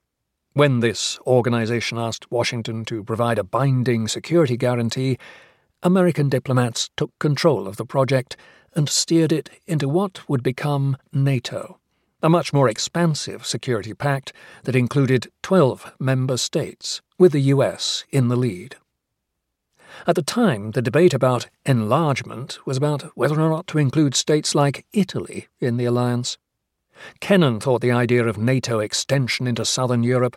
When 0.52 0.80
this 0.80 1.18
organization 1.26 1.98
asked 1.98 2.30
Washington 2.30 2.84
to 2.86 3.04
provide 3.04 3.38
a 3.38 3.44
binding 3.44 4.08
security 4.08 4.56
guarantee, 4.56 5.18
American 5.82 6.28
diplomats 6.28 6.90
took 6.96 7.16
control 7.18 7.68
of 7.68 7.76
the 7.76 7.86
project 7.86 8.36
and 8.74 8.88
steered 8.88 9.32
it 9.32 9.50
into 9.66 9.88
what 9.88 10.28
would 10.28 10.42
become 10.42 10.96
NATO, 11.12 11.78
a 12.22 12.28
much 12.28 12.52
more 12.52 12.68
expansive 12.68 13.46
security 13.46 13.94
pact 13.94 14.32
that 14.64 14.74
included 14.74 15.30
12 15.42 15.92
member 16.00 16.36
states, 16.36 17.00
with 17.18 17.32
the 17.32 17.52
US 17.52 18.04
in 18.10 18.28
the 18.28 18.36
lead. 18.36 18.76
At 20.06 20.14
the 20.16 20.22
time, 20.22 20.72
the 20.72 20.82
debate 20.82 21.14
about 21.14 21.48
enlargement 21.66 22.58
was 22.66 22.76
about 22.76 23.02
whether 23.16 23.40
or 23.40 23.50
not 23.50 23.66
to 23.68 23.78
include 23.78 24.14
states 24.14 24.54
like 24.54 24.86
Italy 24.92 25.48
in 25.60 25.76
the 25.76 25.84
alliance. 25.84 26.38
Kennan 27.20 27.60
thought 27.60 27.80
the 27.80 27.92
idea 27.92 28.26
of 28.26 28.38
NATO 28.38 28.80
extension 28.80 29.46
into 29.46 29.64
southern 29.64 30.02
Europe 30.02 30.36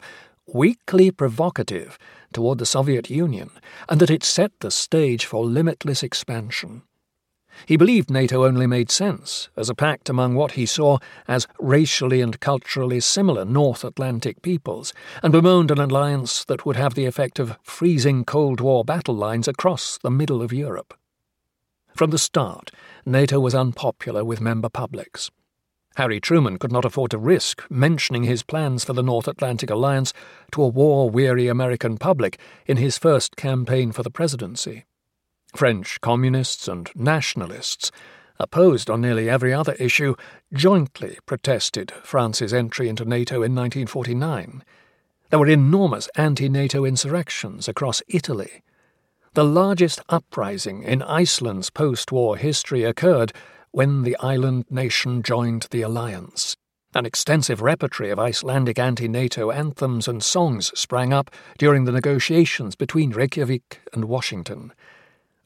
weakly 0.53 1.11
provocative 1.11 1.97
toward 2.33 2.57
the 2.57 2.65
Soviet 2.65 3.09
Union, 3.09 3.49
and 3.89 3.99
that 3.99 4.09
it 4.09 4.23
set 4.23 4.51
the 4.59 4.71
stage 4.71 5.25
for 5.25 5.45
limitless 5.45 6.03
expansion. 6.03 6.83
He 7.65 7.77
believed 7.77 8.09
NATO 8.09 8.45
only 8.45 8.67
made 8.67 8.91
sense 8.91 9.49
as 9.55 9.69
a 9.69 9.75
pact 9.75 10.09
among 10.09 10.35
what 10.35 10.53
he 10.53 10.65
saw 10.65 10.97
as 11.27 11.47
racially 11.59 12.21
and 12.21 12.39
culturally 12.39 12.99
similar 12.99 13.45
North 13.45 13.83
Atlantic 13.83 14.41
peoples, 14.41 14.93
and 15.21 15.31
bemoaned 15.31 15.71
an 15.71 15.79
alliance 15.79 16.43
that 16.45 16.65
would 16.65 16.75
have 16.75 16.95
the 16.95 17.05
effect 17.05 17.39
of 17.39 17.57
freezing 17.63 18.25
Cold 18.25 18.61
War 18.61 18.83
battle 18.83 19.15
lines 19.15 19.47
across 19.47 19.97
the 19.97 20.11
middle 20.11 20.41
of 20.41 20.53
Europe. 20.53 20.93
From 21.95 22.11
the 22.11 22.17
start, 22.17 22.71
NATO 23.05 23.39
was 23.39 23.55
unpopular 23.55 24.23
with 24.23 24.41
member 24.41 24.69
publics. 24.69 25.29
Harry 25.95 26.21
Truman 26.21 26.57
could 26.57 26.71
not 26.71 26.85
afford 26.85 27.11
to 27.11 27.17
risk 27.17 27.69
mentioning 27.69 28.23
his 28.23 28.43
plans 28.43 28.85
for 28.85 28.93
the 28.93 29.03
North 29.03 29.27
Atlantic 29.27 29.69
Alliance 29.69 30.13
to 30.53 30.63
a 30.63 30.67
war 30.67 31.09
weary 31.09 31.47
American 31.47 31.97
public 31.97 32.39
in 32.65 32.77
his 32.77 32.97
first 32.97 33.35
campaign 33.35 33.91
for 33.91 34.01
the 34.01 34.09
presidency. 34.09 34.85
French 35.55 35.99
communists 36.01 36.67
and 36.67 36.89
nationalists, 36.95 37.91
opposed 38.39 38.89
on 38.89 39.01
nearly 39.01 39.29
every 39.29 39.53
other 39.53 39.73
issue, 39.73 40.15
jointly 40.53 41.17
protested 41.25 41.91
France's 42.03 42.53
entry 42.53 42.89
into 42.89 43.05
NATO 43.05 43.35
in 43.35 43.53
1949. 43.55 44.63
There 45.29 45.39
were 45.39 45.47
enormous 45.47 46.09
anti 46.15 46.49
NATO 46.49 46.83
insurrections 46.83 47.67
across 47.67 48.01
Italy. 48.07 48.63
The 49.33 49.45
largest 49.45 50.01
uprising 50.09 50.83
in 50.83 51.01
Iceland's 51.01 51.69
post 51.69 52.11
war 52.11 52.35
history 52.35 52.83
occurred 52.83 53.31
when 53.71 54.03
the 54.03 54.17
island 54.17 54.65
nation 54.69 55.23
joined 55.23 55.67
the 55.71 55.81
alliance. 55.83 56.57
An 56.93 57.05
extensive 57.05 57.61
repertory 57.61 58.09
of 58.09 58.19
Icelandic 58.19 58.77
anti 58.77 59.07
NATO 59.07 59.49
anthems 59.51 60.09
and 60.09 60.21
songs 60.21 60.77
sprang 60.77 61.13
up 61.13 61.31
during 61.57 61.85
the 61.85 61.93
negotiations 61.93 62.75
between 62.75 63.11
Reykjavik 63.11 63.79
and 63.93 64.05
Washington. 64.05 64.73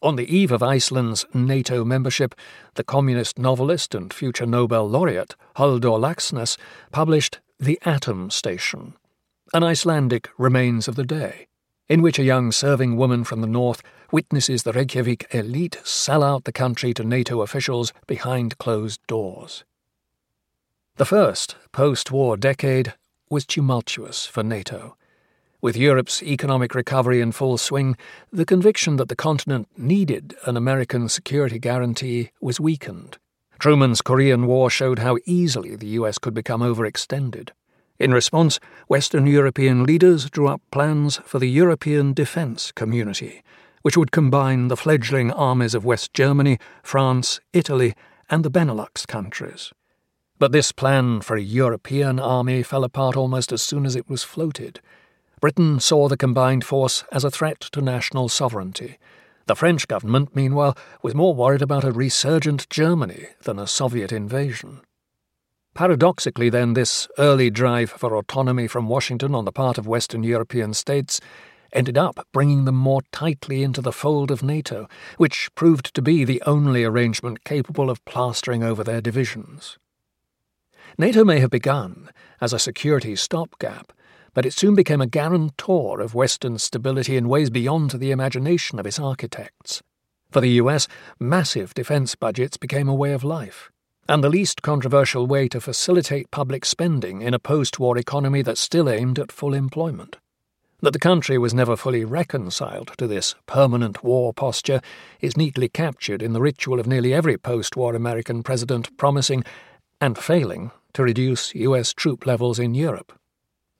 On 0.05 0.17
the 0.17 0.31
eve 0.31 0.51
of 0.51 0.62
Iceland's 0.62 1.25
NATO 1.33 1.83
membership, 1.83 2.35
the 2.75 2.83
communist 2.83 3.39
novelist 3.39 3.95
and 3.95 4.13
future 4.13 4.45
Nobel 4.45 4.88
laureate 4.88 5.33
Halldór 5.55 6.00
Laxness 6.00 6.57
published 6.91 7.39
The 7.59 7.79
Atom 7.85 8.29
Station, 8.29 8.93
an 9.51 9.63
Icelandic 9.63 10.29
remains 10.38 10.88
of 10.88 10.93
the 10.93 11.05
day, 11.05 11.47
in 11.89 12.03
which 12.03 12.19
a 12.19 12.24
young 12.24 12.51
serving 12.51 12.97
woman 12.97 13.24
from 13.24 13.41
the 13.41 13.47
north 13.47 13.81
witnesses 14.12 14.62
the 14.62 14.74
Reykjavik 14.74 15.25
elite 15.33 15.81
sell 15.83 16.21
out 16.21 16.43
the 16.43 16.51
country 16.51 16.93
to 16.93 17.03
NATO 17.03 17.41
officials 17.41 17.91
behind 18.05 18.59
closed 18.59 19.01
doors. 19.07 19.63
The 20.97 21.05
first 21.05 21.55
post 21.71 22.12
war 22.12 22.38
decade 22.38 22.93
was 23.31 23.43
tumultuous 23.43 24.27
for 24.27 24.43
NATO. 24.43 24.97
With 25.65 25.77
Europe's 25.77 26.22
economic 26.22 26.75
recovery 26.75 27.22
in 27.22 27.31
full 27.31 27.57
swing, 27.57 27.98
the 28.31 28.45
conviction 28.45 28.98
that 28.98 29.10
the 29.10 29.15
continent 29.15 29.67
needed 29.75 30.36
an 30.45 30.57
American 30.57 31.10
security 31.10 31.57
guarantee 31.57 32.29
was 32.39 32.60
weakened. 32.60 33.17
Truman's 33.57 34.03
Korean 34.03 34.45
War 34.45 34.69
showed 34.69 35.00
how 35.00 35.17
easily 35.25 35.75
the 35.75 35.88
US 36.00 36.19
could 36.19 36.36
become 36.36 36.62
overextended. 36.62 37.50
In 37.98 38.13
response, 38.13 38.60
Western 38.88 39.25
European 39.25 39.86
leaders 39.86 40.29
drew 40.29 40.48
up 40.50 40.62
plans 40.69 41.19
for 41.25 41.39
the 41.39 41.50
European 41.50 42.13
Defence 42.13 42.72
Community, 42.72 43.41
which 43.81 43.98
would 43.98 44.12
combine 44.12 44.67
the 44.67 44.77
fledgling 44.77 45.31
armies 45.31 45.74
of 45.74 45.84
West 45.84 46.13
Germany, 46.13 46.60
France, 46.84 47.39
Italy, 47.53 47.95
and 48.29 48.45
the 48.45 48.51
Benelux 48.51 49.07
countries. 49.07 49.72
But 50.38 50.51
this 50.51 50.72
plan 50.72 51.22
for 51.22 51.36
a 51.36 51.41
European 51.41 52.19
army 52.19 52.62
fell 52.62 52.84
apart 52.84 53.17
almost 53.17 53.51
as 53.51 53.63
soon 53.63 53.88
as 53.88 53.95
it 53.95 54.07
was 54.07 54.22
floated. 54.22 54.79
Britain 55.42 55.80
saw 55.80 56.08
the 56.08 56.18
combined 56.18 56.63
force 56.63 57.04
as 57.12 57.24
a 57.24 57.32
threat 57.32 57.60
to 57.60 57.82
national 57.82 58.30
sovereignty. 58.30 58.98
The 59.48 59.56
French 59.56 59.88
government, 59.88 60.36
meanwhile, 60.36 60.77
was 61.01 61.13
more 61.13 61.36
worried 61.36 61.62
about 61.62 61.84
a 61.84 61.92
resurgent 61.92 62.70
Germany 62.70 63.27
than 63.44 63.60
a 63.60 63.68
Soviet 63.68 64.12
invasion. 64.12 64.82
Paradoxically, 65.75 66.50
then, 66.50 66.74
this 66.74 67.08
early 67.18 67.50
drive 67.50 67.92
for 67.92 68.15
autonomy 68.15 68.65
from 68.68 68.88
Washington 68.88 69.36
on 69.36 69.46
the 69.46 69.51
part 69.51 69.77
of 69.77 69.86
Western 69.86 70.24
European 70.24 70.74
states 70.74 71.20
ended 71.74 71.98
up 71.98 72.25
bringing 72.32 72.63
them 72.63 72.75
more 72.75 73.01
tightly 73.12 73.62
into 73.62 73.82
the 73.82 73.92
fold 73.92 74.32
of 74.32 74.42
NATO, 74.42 74.88
which 75.18 75.50
proved 75.54 75.94
to 75.94 76.01
be 76.01 76.24
the 76.24 76.42
only 76.46 76.86
arrangement 76.86 77.44
capable 77.44 77.89
of 77.89 78.04
plastering 78.06 78.63
over 78.63 78.84
their 78.84 79.01
divisions. 79.01 79.77
NATO 80.98 81.25
may 81.25 81.39
have 81.39 81.50
begun 81.50 82.10
as 82.39 82.54
a 82.54 82.60
security 82.60 83.15
stopgap, 83.18 83.92
but 84.36 84.46
it 84.46 84.54
soon 84.54 84.75
became 84.75 85.01
a 85.01 85.08
guarantor 85.08 86.00
of 86.00 86.13
Western 86.13 86.60
stability 86.60 87.18
in 87.18 87.27
ways 87.27 87.50
beyond 87.50 87.89
the 87.89 88.12
imagination 88.12 88.77
of 88.77 88.86
its 88.86 89.00
architects. 89.00 89.82
For 90.30 90.42
the 90.42 90.62
US, 90.62 90.88
massive 91.20 91.74
defense 91.74 92.13
budgets 92.13 92.58
became 92.58 92.88
a 92.88 92.94
way 92.94 93.13
of 93.13 93.24
life 93.24 93.72
and 94.08 94.24
the 94.24 94.30
least 94.30 94.62
controversial 94.62 95.25
way 95.25 95.48
to 95.48 95.60
facilitate 95.60 96.30
public 96.30 96.63
spending 96.63 97.22
in 97.22 97.34
a 97.34 97.39
post 97.39 97.80
war 97.80 97.98
economy 97.98 98.42
that 98.44 98.58
still 98.58 98.89
aimed 98.89 99.18
at 99.18 99.32
full 99.32 99.54
employment. 99.54 100.18
That 100.82 100.94
the 100.94 101.00
country 101.00 101.38
was 101.38 101.54
never 101.54 101.75
fully 101.75 102.06
reconciled 102.06 102.92
to 102.98 103.08
this 103.08 103.34
permanent 103.48 104.04
war 104.04 104.34
posture 104.34 104.82
is 105.22 105.38
neatly 105.38 105.70
captured 105.70 106.22
in 106.22 106.34
the 106.34 106.42
ritual 106.42 106.80
of 106.80 106.86
nearly 106.86 107.13
every 107.13 107.38
post 107.38 107.75
war 107.75 107.96
American 107.96 108.44
president 108.44 108.96
promising, 108.98 109.44
and 110.00 110.18
failing, 110.18 110.72
to 110.94 111.01
reduce 111.01 111.56
US 111.56 111.94
troop 111.94 112.25
levels 112.25 112.60
in 112.60 112.75
Europe. 112.75 113.13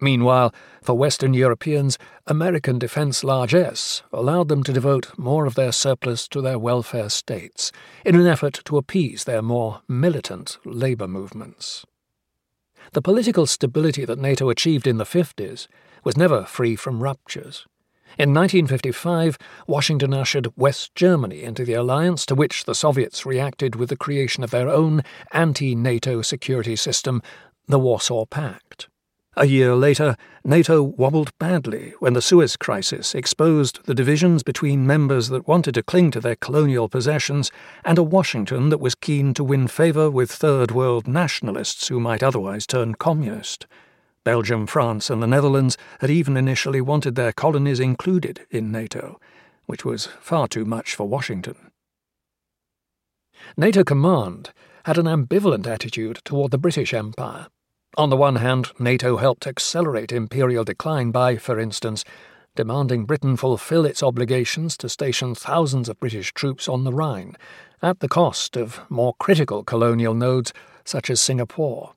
Meanwhile, 0.02 0.54
for 0.82 0.94
Western 0.94 1.34
Europeans, 1.34 1.98
American 2.28 2.78
defense 2.78 3.24
largesse 3.24 4.04
allowed 4.12 4.50
them 4.50 4.62
to 4.64 4.74
devote 4.74 5.18
more 5.18 5.46
of 5.46 5.56
their 5.56 5.72
surplus 5.72 6.28
to 6.30 6.42
their 6.42 6.60
welfare 6.60 7.10
states 7.10 7.72
in 8.04 8.16
an 8.16 8.28
effort 8.28 8.62
to 8.66 8.78
appease 8.78 9.24
their 9.24 9.42
more 9.42 9.82
militant 9.88 10.58
labor 10.66 11.08
movements. 11.08 11.86
The 12.92 13.02
political 13.02 13.46
stability 13.46 14.06
that 14.06 14.20
NATO 14.20 14.50
achieved 14.50 14.86
in 14.86 14.98
the 14.98 15.06
50s 15.06 15.68
was 16.04 16.18
never 16.18 16.44
free 16.44 16.75
from 16.75 17.02
ruptures. 17.02 17.66
In 18.18 18.34
1955, 18.34 19.38
Washington 19.68 20.14
ushered 20.14 20.48
West 20.56 20.94
Germany 20.96 21.44
into 21.44 21.66
the 21.66 21.74
alliance 21.74 22.25
to 22.28 22.36
which 22.36 22.66
the 22.66 22.75
Soviets 22.75 23.25
reacted 23.25 23.75
with 23.75 23.90
the 23.90 23.98
creation 23.98 24.44
of 24.44 24.52
their 24.52 24.70
own 24.70 25.04
anti 25.32 25.74
NATO 25.74 26.22
security 26.22 26.75
system, 26.75 27.22
the 27.68 27.80
Warsaw 27.80 28.25
Pact. 28.25 28.88
A 29.38 29.46
year 29.46 29.75
later, 29.75 30.15
NATO 30.46 30.82
wobbled 30.82 31.38
badly 31.39 31.94
when 32.00 32.13
the 32.13 32.22
Suez 32.22 32.56
Crisis 32.56 33.13
exposed 33.13 33.84
the 33.84 33.94
divisions 33.94 34.44
between 34.44 34.88
members 34.88 35.27
that 35.27 35.46
wanted 35.46 35.74
to 35.74 35.84
cling 35.84 36.12
to 36.12 36.22
their 36.22 36.38
colonial 36.38 36.88
possessions 36.88 37.51
and 37.84 37.98
a 37.98 38.04
Washington 38.04 38.70
that 38.70 38.80
was 38.80 38.96
keen 38.96 39.34
to 39.34 39.44
win 39.44 39.68
favour 39.68 40.10
with 40.10 40.32
Third 40.32 40.72
World 40.72 41.06
nationalists 41.06 41.89
who 41.89 42.00
might 42.00 42.24
otherwise 42.24 42.65
turn 42.65 42.96
communist. 42.96 43.68
Belgium, 44.24 44.65
France, 44.65 45.10
and 45.10 45.22
the 45.22 45.27
Netherlands 45.27 45.77
had 46.00 46.10
even 46.10 46.38
initially 46.38 46.80
wanted 46.80 47.15
their 47.15 47.34
colonies 47.34 47.82
included 47.82 48.48
in 48.50 48.72
NATO, 48.72 49.20
which 49.65 49.84
was 49.84 50.06
far 50.22 50.48
too 50.48 50.63
much 50.63 50.96
for 50.96 51.10
Washington. 51.10 51.72
NATO 53.58 53.84
Command 53.84 54.54
had 54.86 54.98
an 54.98 55.08
ambivalent 55.08 55.68
attitude 55.68 56.20
toward 56.24 56.51
the 56.51 56.58
British 56.58 56.94
Empire 56.94 57.48
on 57.98 58.10
the 58.10 58.18
one 58.18 58.38
hand, 58.38 58.72
NATO 58.80 59.18
helped 59.18 59.48
accelerate 59.48 60.12
imperial 60.12 60.64
decline 60.64 61.12
by, 61.12 61.38
for 61.38 61.60
instance, 61.60 62.04
demanding 62.56 63.06
Britain 63.06 63.38
fulfill 63.38 63.86
its 63.86 64.04
obligations 64.04 64.78
to 64.78 64.90
station 64.90 65.36
thousands 65.36 65.90
of 65.90 66.00
British 66.00 66.34
troops 66.34 66.68
on 66.68 66.84
the 66.84 66.94
Rhine, 66.94 67.36
at 67.82 68.00
the 68.00 68.08
cost 68.08 68.56
of 68.56 68.80
more 68.90 69.14
critical 69.20 69.64
colonial 69.64 70.14
nodes 70.14 70.54
such 70.84 71.10
as 71.10 71.22
Singapore. 71.22 71.94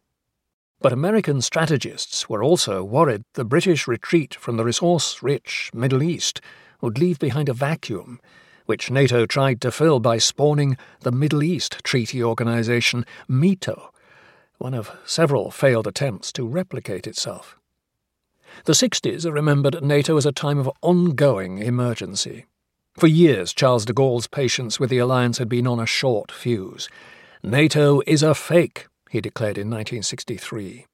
But 0.80 0.92
American 0.92 1.40
strategists 1.42 2.28
were 2.28 2.42
also 2.42 2.84
worried 2.84 3.24
the 3.34 3.44
British 3.44 3.88
retreat 3.88 4.34
from 4.34 4.56
the 4.56 4.64
resource 4.64 5.22
rich 5.22 5.70
Middle 5.74 6.02
East 6.02 6.40
would 6.80 6.98
leave 6.98 7.18
behind 7.18 7.48
a 7.48 7.54
vacuum, 7.54 8.20
which 8.66 8.90
NATO 8.90 9.26
tried 9.26 9.60
to 9.62 9.72
fill 9.72 9.98
by 9.98 10.18
spawning 10.18 10.76
the 11.00 11.10
Middle 11.10 11.42
East 11.42 11.78
Treaty 11.82 12.22
Organization, 12.22 13.04
METO, 13.28 13.90
one 14.58 14.74
of 14.74 14.90
several 15.04 15.50
failed 15.50 15.86
attempts 15.86 16.32
to 16.32 16.46
replicate 16.46 17.06
itself. 17.06 17.56
The 18.64 18.72
60s 18.72 19.24
are 19.24 19.32
remembered 19.32 19.74
at 19.74 19.84
NATO 19.84 20.16
as 20.16 20.26
a 20.26 20.32
time 20.32 20.58
of 20.58 20.70
ongoing 20.82 21.58
emergency. 21.58 22.46
For 22.94 23.06
years, 23.06 23.52
Charles 23.52 23.84
de 23.84 23.92
Gaulle's 23.92 24.26
patience 24.26 24.80
with 24.80 24.90
the 24.90 24.98
alliance 24.98 25.38
had 25.38 25.48
been 25.48 25.66
on 25.66 25.78
a 25.78 25.86
short 25.86 26.32
fuse. 26.32 26.88
NATO 27.42 28.02
is 28.06 28.24
a 28.24 28.34
fake, 28.34 28.88
he 29.10 29.20
declared 29.20 29.58
in 29.58 29.70
1963. 29.70 30.86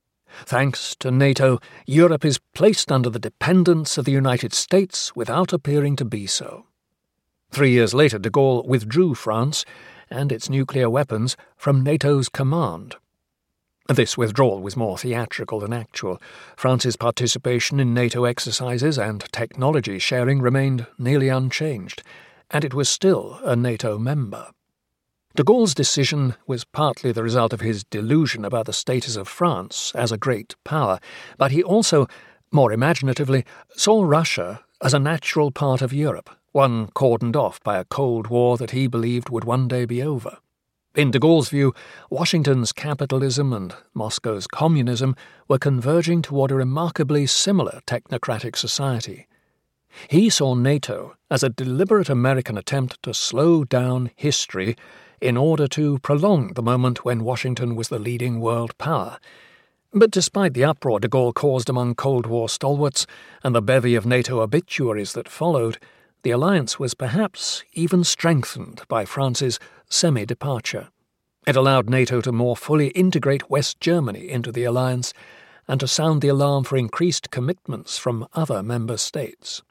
Thanks 0.45 0.95
to 0.97 1.11
NATO, 1.11 1.61
Europe 1.87 2.25
is 2.25 2.41
placed 2.55 2.93
under 2.93 3.09
the 3.09 3.19
dependence 3.19 3.97
of 3.97 4.05
the 4.05 4.13
United 4.13 4.53
States 4.53 5.17
without 5.17 5.53
appearing 5.53 5.97
to 5.97 6.05
be 6.05 6.27
so. 6.27 6.67
Three 7.51 7.71
years 7.71 7.95
later, 7.95 8.19
de 8.19 8.31
Gaulle 8.31 8.67
withdrew 8.67 9.15
France 9.15 9.65
and 10.11 10.33
its 10.33 10.51
nuclear 10.51 10.91
weapons 10.91 11.37
from 11.57 11.83
NATO's 11.83 12.29
command. 12.29 12.97
This 13.89 14.17
withdrawal 14.17 14.63
was 14.63 14.79
more 14.79 14.97
theatrical 14.97 15.61
than 15.61 15.75
actual. 15.75 16.21
France's 16.57 16.97
participation 16.97 17.79
in 17.79 17.93
NATO 17.93 18.25
exercises 18.25 18.99
and 18.99 19.21
technology 19.31 19.99
sharing 19.99 20.41
remained 20.41 20.87
nearly 20.99 21.29
unchanged, 21.29 22.03
and 22.51 22.65
it 22.65 22.73
was 22.73 22.89
still 22.89 23.39
a 23.45 23.55
NATO 23.55 23.99
member. 23.99 24.49
De 25.37 25.45
Gaulle's 25.45 25.75
decision 25.75 26.35
was 26.47 26.65
partly 26.65 27.13
the 27.13 27.23
result 27.23 27.53
of 27.53 27.61
his 27.61 27.85
delusion 27.85 28.43
about 28.43 28.65
the 28.65 28.73
status 28.73 29.17
of 29.17 29.29
France 29.29 29.93
as 29.95 30.11
a 30.11 30.17
great 30.17 30.55
power, 30.65 30.99
but 31.37 31.51
he 31.51 31.63
also, 31.63 32.07
more 32.51 32.73
imaginatively, 32.73 33.45
saw 33.77 34.03
Russia 34.03 34.65
as 34.81 34.95
a 34.95 34.99
natural 34.99 35.51
part 35.51 35.83
of 35.83 35.93
Europe, 35.93 36.31
one 36.53 36.87
cordoned 36.93 37.37
off 37.37 37.61
by 37.63 37.77
a 37.77 37.85
Cold 37.85 38.29
War 38.29 38.57
that 38.57 38.71
he 38.71 38.87
believed 38.87 39.29
would 39.29 39.45
one 39.45 39.69
day 39.69 39.85
be 39.85 40.03
over. 40.03 40.39
In 40.95 41.11
de 41.11 41.19
Gaulle's 41.19 41.49
view, 41.49 41.75
Washington's 42.09 42.71
capitalism 42.71 43.53
and 43.53 43.75
Moscow's 43.95 44.47
communism 44.47 45.17
were 45.49 45.59
converging 45.59 46.23
toward 46.23 46.53
a 46.53 46.55
remarkably 46.55 47.27
similar 47.27 47.81
technocratic 47.85 48.55
society. 48.55 49.27
He 50.09 50.31
saw 50.31 50.55
NATO 50.55 51.17
as 51.33 51.43
a 51.43 51.49
deliberate 51.49 52.09
American 52.09 52.57
attempt 52.57 53.03
to 53.03 53.13
slow 53.13 53.65
down 53.65 54.13
history 54.15 54.77
in 55.21 55.37
order 55.37 55.67
to 55.67 55.99
prolong 55.99 56.53
the 56.53 56.63
moment 56.63 57.05
when 57.05 57.25
Washington 57.25 57.75
was 57.75 57.89
the 57.89 57.99
leading 57.99 58.39
world 58.39 58.79
power. 58.79 59.19
But 59.93 60.13
despite 60.13 60.55
the 60.55 60.65
uproar 60.65 61.01
de 61.01 61.09
Gaulle 61.09 61.35
caused 61.35 61.69
among 61.69 61.97
Cold 61.97 62.27
War 62.27 62.49
stalwarts 62.49 63.05
and 63.43 63.53
the 63.53 63.61
bevy 63.61 63.97
of 63.97 64.07
NATO 64.07 64.41
obituaries 64.41 65.13
that 65.15 65.29
followed, 65.29 65.79
the 66.23 66.31
alliance 66.31 66.79
was 66.79 66.95
perhaps 66.95 67.65
even 67.73 68.05
strengthened 68.05 68.83
by 68.89 69.05
France's 69.05 69.59
semi 69.89 70.25
departure. 70.25 70.89
It 71.47 71.57
allowed 71.57 71.91
NATO 71.91 72.21
to 72.23 72.33
more 72.33 72.57
fully 72.57 72.89
integrate 72.89 73.51
West 73.51 73.81
Germany 73.81 74.31
into 74.31 74.51
the 74.51 74.65
alliance 74.65 75.13
and 75.69 75.79
to 75.81 75.89
sound 75.89 76.23
the 76.23 76.29
alarm 76.29 76.65
for 76.65 76.77
increased 76.77 77.31
commitments 77.31 77.99
from 77.99 78.27
other 78.33 78.63
member 78.63 78.97
states. 78.97 79.63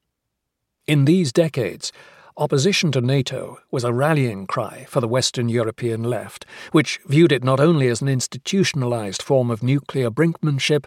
In 0.87 1.05
these 1.05 1.31
decades, 1.31 1.91
opposition 2.35 2.91
to 2.91 3.01
NATO 3.01 3.59
was 3.71 3.83
a 3.83 3.93
rallying 3.93 4.47
cry 4.47 4.85
for 4.89 5.01
the 5.01 5.07
Western 5.07 5.49
European 5.49 6.03
left, 6.03 6.45
which 6.71 6.99
viewed 7.07 7.31
it 7.31 7.43
not 7.43 7.59
only 7.59 7.87
as 7.87 8.01
an 8.01 8.07
institutionalized 8.07 9.21
form 9.21 9.49
of 9.49 9.63
nuclear 9.63 10.09
brinkmanship, 10.09 10.85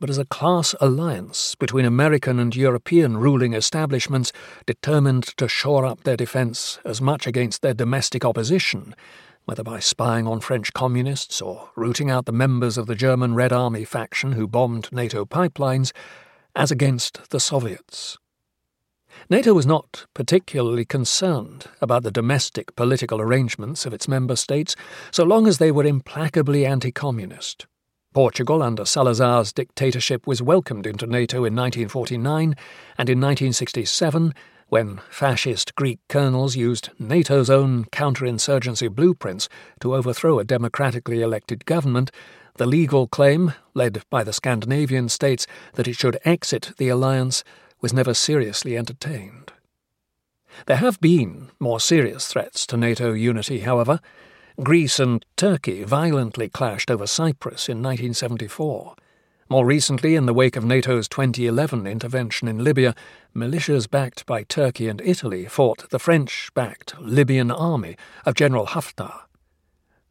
but 0.00 0.08
as 0.08 0.16
a 0.16 0.24
class 0.24 0.74
alliance 0.80 1.54
between 1.56 1.84
American 1.84 2.38
and 2.38 2.56
European 2.56 3.18
ruling 3.18 3.52
establishments 3.52 4.32
determined 4.64 5.24
to 5.36 5.46
shore 5.46 5.84
up 5.84 6.02
their 6.04 6.16
defence 6.16 6.78
as 6.86 7.02
much 7.02 7.26
against 7.26 7.60
their 7.60 7.74
domestic 7.74 8.24
opposition, 8.24 8.94
whether 9.44 9.62
by 9.62 9.78
spying 9.78 10.26
on 10.26 10.40
French 10.40 10.72
communists 10.72 11.42
or 11.42 11.68
rooting 11.76 12.10
out 12.10 12.24
the 12.24 12.32
members 12.32 12.78
of 12.78 12.86
the 12.86 12.94
German 12.94 13.34
Red 13.34 13.52
Army 13.52 13.84
faction 13.84 14.32
who 14.32 14.48
bombed 14.48 14.88
NATO 14.90 15.26
pipelines, 15.26 15.92
as 16.56 16.70
against 16.70 17.28
the 17.28 17.38
Soviets. 17.38 18.16
NATO 19.28 19.52
was 19.52 19.66
not 19.66 20.06
particularly 20.14 20.86
concerned 20.86 21.66
about 21.82 22.04
the 22.04 22.10
domestic 22.10 22.74
political 22.74 23.20
arrangements 23.20 23.84
of 23.84 23.92
its 23.92 24.08
member 24.08 24.34
states 24.34 24.74
so 25.10 25.24
long 25.24 25.46
as 25.46 25.58
they 25.58 25.70
were 25.70 25.84
implacably 25.84 26.64
anti 26.64 26.90
communist. 26.90 27.66
Portugal, 28.12 28.60
under 28.62 28.84
Salazar's 28.84 29.52
dictatorship, 29.52 30.26
was 30.26 30.42
welcomed 30.42 30.86
into 30.86 31.06
NATO 31.06 31.44
in 31.44 31.54
1949, 31.54 32.56
and 32.98 33.08
in 33.08 33.20
1967, 33.20 34.34
when 34.68 35.00
fascist 35.10 35.74
Greek 35.76 36.00
colonels 36.08 36.56
used 36.56 36.90
NATO's 36.98 37.48
own 37.48 37.84
counterinsurgency 37.86 38.88
blueprints 38.88 39.48
to 39.80 39.94
overthrow 39.94 40.38
a 40.38 40.44
democratically 40.44 41.22
elected 41.22 41.66
government, 41.66 42.10
the 42.56 42.66
legal 42.66 43.06
claim, 43.06 43.52
led 43.74 44.02
by 44.10 44.24
the 44.24 44.32
Scandinavian 44.32 45.08
states, 45.08 45.46
that 45.74 45.86
it 45.86 45.94
should 45.94 46.18
exit 46.24 46.72
the 46.78 46.88
alliance 46.88 47.44
was 47.80 47.92
never 47.92 48.12
seriously 48.12 48.76
entertained. 48.76 49.52
There 50.66 50.76
have 50.76 51.00
been 51.00 51.50
more 51.60 51.80
serious 51.80 52.26
threats 52.26 52.66
to 52.66 52.76
NATO 52.76 53.12
unity, 53.12 53.60
however. 53.60 54.00
Greece 54.62 55.00
and 55.00 55.24
Turkey 55.36 55.84
violently 55.84 56.50
clashed 56.50 56.90
over 56.90 57.06
Cyprus 57.06 57.66
in 57.66 57.78
1974. 57.78 58.94
More 59.48 59.64
recently, 59.64 60.14
in 60.14 60.26
the 60.26 60.34
wake 60.34 60.54
of 60.54 60.64
NATO's 60.64 61.08
2011 61.08 61.86
intervention 61.86 62.46
in 62.46 62.62
Libya, 62.62 62.94
militias 63.34 63.88
backed 63.88 64.26
by 64.26 64.42
Turkey 64.42 64.86
and 64.86 65.00
Italy 65.00 65.46
fought 65.46 65.88
the 65.88 65.98
French 65.98 66.50
backed 66.52 66.94
Libyan 67.00 67.50
army 67.50 67.96
of 68.26 68.34
General 68.34 68.66
Haftar. 68.66 69.22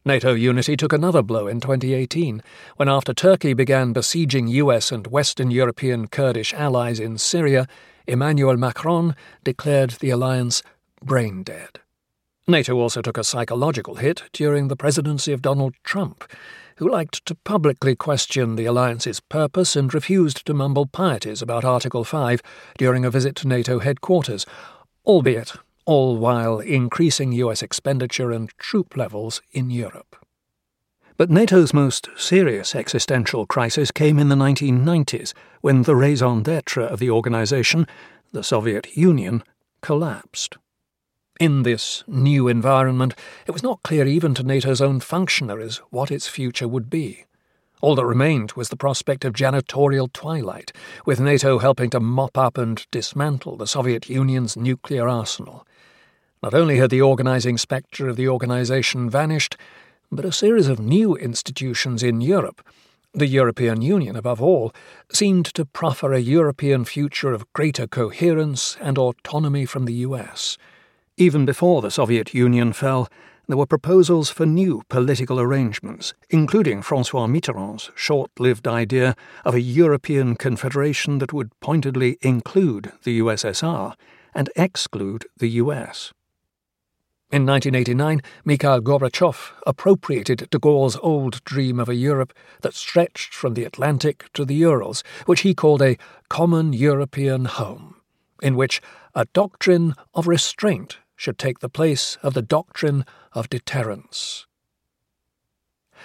NATO 0.04 0.34
unity 0.34 0.76
took 0.76 0.92
another 0.92 1.22
blow 1.22 1.46
in 1.46 1.60
2018 1.60 2.42
when, 2.74 2.88
after 2.88 3.14
Turkey 3.14 3.54
began 3.54 3.92
besieging 3.92 4.48
US 4.48 4.90
and 4.90 5.06
Western 5.06 5.52
European 5.52 6.08
Kurdish 6.08 6.52
allies 6.54 6.98
in 6.98 7.18
Syria, 7.18 7.68
Emmanuel 8.08 8.56
Macron 8.56 9.14
declared 9.44 9.90
the 10.00 10.10
alliance 10.10 10.64
brain 11.02 11.44
dead. 11.44 11.79
NATO 12.50 12.76
also 12.76 13.00
took 13.00 13.16
a 13.16 13.24
psychological 13.24 13.96
hit 13.96 14.24
during 14.32 14.68
the 14.68 14.76
presidency 14.76 15.32
of 15.32 15.42
Donald 15.42 15.74
Trump 15.84 16.24
who 16.80 16.88
liked 16.88 17.26
to 17.26 17.34
publicly 17.34 17.94
question 17.94 18.56
the 18.56 18.64
alliance's 18.64 19.20
purpose 19.20 19.76
and 19.76 19.92
refused 19.92 20.46
to 20.46 20.54
mumble 20.54 20.86
pieties 20.86 21.42
about 21.42 21.62
Article 21.62 22.04
5 22.04 22.40
during 22.78 23.04
a 23.04 23.10
visit 23.10 23.36
to 23.36 23.46
NATO 23.46 23.80
headquarters, 23.80 24.46
albeit 25.04 25.52
all 25.84 26.16
while 26.16 26.58
increasing 26.58 27.32
US 27.32 27.62
expenditure 27.62 28.32
and 28.32 28.48
troop 28.56 28.96
levels 28.96 29.42
in 29.52 29.68
Europe. 29.68 30.16
But 31.18 31.28
NATO's 31.28 31.74
most 31.74 32.08
serious 32.16 32.74
existential 32.74 33.44
crisis 33.44 33.90
came 33.90 34.18
in 34.18 34.30
the 34.30 34.34
1990s 34.34 35.34
when 35.60 35.82
the 35.82 35.94
raison 35.94 36.42
d'etre 36.42 36.82
of 36.82 36.98
the 36.98 37.10
organization, 37.10 37.86
the 38.32 38.42
Soviet 38.42 38.96
Union, 38.96 39.44
collapsed. 39.82 40.56
In 41.40 41.62
this 41.62 42.04
new 42.06 42.48
environment, 42.48 43.14
it 43.46 43.52
was 43.52 43.62
not 43.62 43.82
clear 43.82 44.06
even 44.06 44.34
to 44.34 44.42
NATO's 44.42 44.82
own 44.82 45.00
functionaries 45.00 45.78
what 45.88 46.10
its 46.10 46.28
future 46.28 46.68
would 46.68 46.90
be. 46.90 47.24
All 47.80 47.94
that 47.94 48.04
remained 48.04 48.52
was 48.52 48.68
the 48.68 48.76
prospect 48.76 49.24
of 49.24 49.32
janitorial 49.32 50.12
twilight, 50.12 50.70
with 51.06 51.18
NATO 51.18 51.58
helping 51.58 51.88
to 51.90 51.98
mop 51.98 52.36
up 52.36 52.58
and 52.58 52.86
dismantle 52.90 53.56
the 53.56 53.66
Soviet 53.66 54.10
Union's 54.10 54.54
nuclear 54.54 55.08
arsenal. 55.08 55.66
Not 56.42 56.52
only 56.52 56.76
had 56.76 56.90
the 56.90 57.00
organizing 57.00 57.56
spectre 57.56 58.06
of 58.06 58.16
the 58.16 58.28
organization 58.28 59.08
vanished, 59.08 59.56
but 60.12 60.26
a 60.26 60.32
series 60.32 60.68
of 60.68 60.78
new 60.78 61.16
institutions 61.16 62.02
in 62.02 62.20
Europe, 62.20 62.60
the 63.14 63.26
European 63.26 63.80
Union 63.80 64.14
above 64.14 64.42
all, 64.42 64.74
seemed 65.10 65.46
to 65.54 65.64
proffer 65.64 66.12
a 66.12 66.20
European 66.20 66.84
future 66.84 67.32
of 67.32 67.50
greater 67.54 67.86
coherence 67.86 68.76
and 68.78 68.98
autonomy 68.98 69.64
from 69.64 69.86
the 69.86 70.04
US. 70.04 70.58
Even 71.20 71.44
before 71.44 71.82
the 71.82 71.90
Soviet 71.90 72.32
Union 72.32 72.72
fell, 72.72 73.06
there 73.46 73.58
were 73.58 73.66
proposals 73.66 74.30
for 74.30 74.46
new 74.46 74.82
political 74.88 75.38
arrangements, 75.38 76.14
including 76.30 76.80
Francois 76.80 77.26
Mitterrand's 77.26 77.90
short 77.94 78.30
lived 78.38 78.66
idea 78.66 79.14
of 79.44 79.54
a 79.54 79.60
European 79.60 80.34
confederation 80.34 81.18
that 81.18 81.34
would 81.34 81.50
pointedly 81.60 82.16
include 82.22 82.92
the 83.02 83.20
USSR 83.20 83.96
and 84.34 84.48
exclude 84.56 85.26
the 85.36 85.50
US. 85.64 86.14
In 87.30 87.44
1989, 87.44 88.22
Mikhail 88.46 88.80
Gorbachev 88.80 89.52
appropriated 89.66 90.48
de 90.48 90.58
Gaulle's 90.58 90.96
old 91.02 91.44
dream 91.44 91.78
of 91.78 91.90
a 91.90 91.94
Europe 91.94 92.32
that 92.62 92.72
stretched 92.72 93.34
from 93.34 93.52
the 93.52 93.64
Atlantic 93.64 94.32
to 94.32 94.46
the 94.46 94.54
Urals, 94.54 95.04
which 95.26 95.42
he 95.42 95.54
called 95.54 95.82
a 95.82 95.98
common 96.30 96.72
European 96.72 97.44
home, 97.44 97.96
in 98.42 98.56
which 98.56 98.80
a 99.14 99.26
doctrine 99.34 99.94
of 100.14 100.26
restraint 100.26 100.96
should 101.20 101.36
take 101.36 101.58
the 101.58 101.68
place 101.68 102.16
of 102.22 102.32
the 102.32 102.40
doctrine 102.40 103.04
of 103.34 103.50
deterrence. 103.50 104.46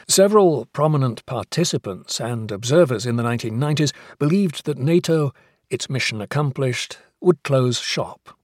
Several 0.09 0.65
prominent 0.73 1.25
participants 1.25 2.19
and 2.19 2.51
observers 2.51 3.05
in 3.05 3.15
the 3.15 3.23
1990s 3.23 3.93
believed 4.19 4.65
that 4.65 4.77
NATO, 4.77 5.31
its 5.69 5.89
mission 5.89 6.19
accomplished, 6.19 6.97
would 7.21 7.43
close 7.43 7.79
shop. 7.79 8.37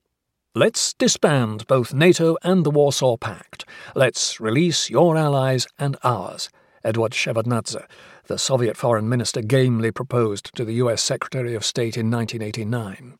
Let's 0.56 0.94
disband 0.94 1.68
both 1.68 1.94
NATO 1.94 2.38
and 2.42 2.66
the 2.66 2.72
Warsaw 2.72 3.18
Pact. 3.18 3.66
Let's 3.94 4.40
release 4.40 4.90
your 4.90 5.18
allies 5.18 5.68
and 5.78 5.98
ours, 6.06 6.50
Eduard 6.86 7.12
Shevardnadze, 7.12 7.86
the 8.28 8.38
Soviet 8.38 8.78
foreign 8.78 9.10
minister, 9.10 9.42
gamely 9.42 9.92
proposed 9.92 10.56
to 10.56 10.64
the 10.64 10.76
US 10.76 11.02
Secretary 11.02 11.54
of 11.54 11.66
State 11.66 11.98
in 11.98 12.10
1989. 12.10 13.18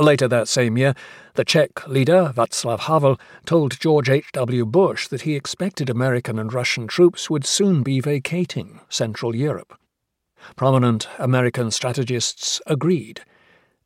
Later 0.00 0.28
that 0.28 0.48
same 0.48 0.78
year, 0.78 0.94
the 1.34 1.44
Czech 1.44 1.86
leader, 1.86 2.32
Václav 2.34 2.80
Havel, 2.80 3.20
told 3.44 3.78
George 3.78 4.08
H.W. 4.08 4.64
Bush 4.64 5.06
that 5.08 5.22
he 5.22 5.36
expected 5.36 5.90
American 5.90 6.38
and 6.38 6.50
Russian 6.50 6.86
troops 6.86 7.28
would 7.28 7.44
soon 7.44 7.82
be 7.82 8.00
vacating 8.00 8.80
Central 8.88 9.36
Europe. 9.36 9.78
Prominent 10.56 11.06
American 11.18 11.70
strategists 11.70 12.62
agreed. 12.66 13.20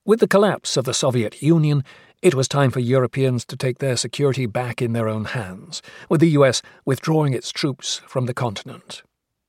With 0.05 0.21
the 0.21 0.29
collapse 0.29 0.77
of 0.77 0.85
the 0.85 0.95
Soviet 0.95 1.43
Union, 1.43 1.83
it 2.23 2.37
was 2.37 2.47
time 2.47 2.71
for 2.71 2.79
Europeans 2.79 3.45
to 3.47 3.57
take 3.57 3.79
their 3.79 3.97
security 3.97 4.47
back 4.47 4.81
in 4.81 4.93
their 4.93 5.09
own 5.09 5.25
hands, 5.25 5.83
with 6.09 6.21
the 6.21 6.31
US 6.39 6.63
withdrawing 6.85 7.35
its 7.35 7.51
troops 7.51 8.03
from 8.07 8.27
the 8.27 8.35
continent. 8.35 9.03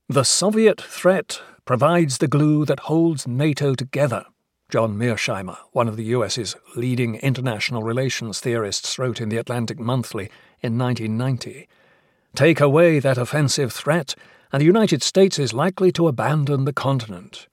The 0.08 0.24
Soviet 0.24 0.80
threat 0.80 1.40
provides 1.64 2.18
the 2.18 2.26
glue 2.26 2.64
that 2.64 2.80
holds 2.80 3.28
NATO 3.28 3.76
together, 3.76 4.24
John 4.68 4.98
Mearsheimer, 4.98 5.58
one 5.70 5.86
of 5.86 5.96
the 5.96 6.06
US's 6.06 6.56
leading 6.74 7.14
international 7.16 7.84
relations 7.84 8.40
theorists, 8.40 8.98
wrote 8.98 9.20
in 9.20 9.28
the 9.28 9.36
Atlantic 9.36 9.78
Monthly 9.78 10.28
in 10.60 10.76
1990 10.76 11.68
Take 12.34 12.60
away 12.60 12.98
that 12.98 13.16
offensive 13.16 13.72
threat, 13.72 14.16
and 14.50 14.60
the 14.60 14.66
United 14.66 15.04
States 15.04 15.38
is 15.38 15.54
likely 15.54 15.92
to 15.92 16.08
abandon 16.08 16.64
the 16.64 16.72
continent. 16.72 17.46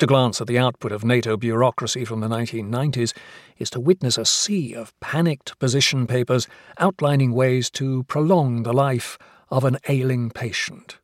To 0.00 0.06
glance 0.06 0.38
at 0.38 0.46
the 0.46 0.58
output 0.58 0.92
of 0.92 1.02
NATO 1.02 1.38
bureaucracy 1.38 2.04
from 2.04 2.20
the 2.20 2.28
1990s 2.28 3.16
is 3.56 3.70
to 3.70 3.80
witness 3.80 4.18
a 4.18 4.26
sea 4.26 4.74
of 4.74 4.92
panicked 5.00 5.58
position 5.58 6.06
papers 6.06 6.46
outlining 6.76 7.32
ways 7.32 7.70
to 7.70 8.02
prolong 8.02 8.64
the 8.64 8.74
life 8.74 9.16
of 9.48 9.64
an 9.64 9.78
ailing 9.88 10.28
patient. 10.28 10.98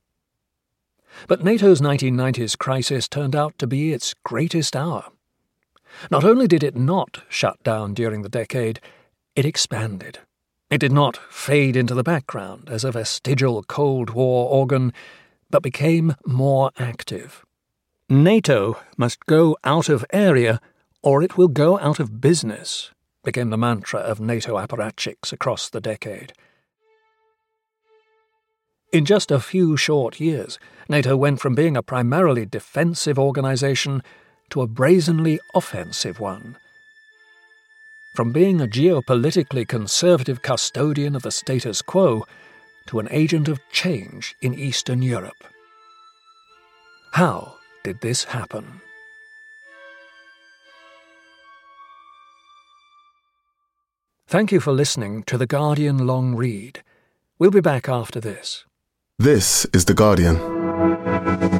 But 1.27 1.43
NATO's 1.43 1.81
1990s 1.81 2.59
crisis 2.59 3.09
turned 3.09 3.35
out 3.35 3.57
to 3.57 3.67
be 3.67 3.95
its 3.95 4.15
greatest 4.23 4.77
hour. 4.77 5.07
Not 6.11 6.25
only 6.25 6.47
did 6.47 6.63
it 6.63 6.77
not 6.77 7.23
shut 7.29 7.63
down 7.63 7.95
during 7.95 8.23
the 8.23 8.29
decade, 8.29 8.81
it 9.35 9.45
expanded. 9.45 10.19
It 10.71 10.79
did 10.79 10.93
not 10.93 11.17
fade 11.31 11.77
into 11.77 11.95
the 11.95 12.03
background 12.03 12.69
as 12.71 12.85
a 12.85 12.93
vestigial 12.93 13.63
Cold 13.65 14.11
War 14.11 14.49
organ, 14.49 14.93
but 15.51 15.63
became 15.63 16.15
more 16.25 16.71
active. 16.79 17.45
NATO 18.09 18.79
must 18.97 19.27
go 19.27 19.57
out 19.65 19.89
of 19.89 20.05
area 20.13 20.61
or 21.03 21.23
it 21.23 21.37
will 21.37 21.49
go 21.49 21.79
out 21.79 21.99
of 21.99 22.21
business, 22.21 22.91
became 23.25 23.51
the 23.51 23.59
mantra 23.59 24.01
of 24.01 24.21
NATO 24.21 24.57
apparatchiks 24.57 25.33
across 25.33 25.69
the 25.69 25.81
decade. 25.81 26.33
In 28.93 29.05
just 29.05 29.31
a 29.31 29.39
few 29.39 29.77
short 29.77 30.19
years, 30.19 30.59
NATO 30.89 31.17
went 31.17 31.41
from 31.41 31.55
being 31.55 31.77
a 31.77 31.83
primarily 31.83 32.45
defensive 32.45 33.19
organization 33.19 34.03
to 34.51 34.63
a 34.63 34.67
brazenly 34.67 35.41
offensive 35.55 36.21
one. 36.21 36.57
From 38.15 38.33
being 38.33 38.61
a 38.61 38.67
geopolitically 38.67 39.67
conservative 39.67 40.43
custodian 40.43 41.15
of 41.15 41.23
the 41.23 41.31
status 41.31 41.81
quo 41.81 42.27
to 42.87 42.99
an 42.99 43.09
agent 43.11 43.49
of 43.49 43.61
change 43.71 44.35
in 44.43 44.53
Eastern 44.53 45.01
Europe. 45.01 45.45
How 47.13 47.55
did 47.85 48.01
this 48.01 48.25
happen? 48.25 48.81
Thank 54.27 54.53
you 54.53 54.61
for 54.61 54.73
listening 54.73 55.25
to 55.25 55.37
The 55.37 55.47
Guardian 55.47 56.07
Long 56.07 56.37
Read. 56.37 56.83
We'll 57.39 57.51
be 57.51 57.61
back 57.61 57.89
after 57.89 58.21
this. 58.21 58.65
This 59.19 59.67
is 59.73 59.87
The 59.87 59.95
Guardian. 59.95 61.60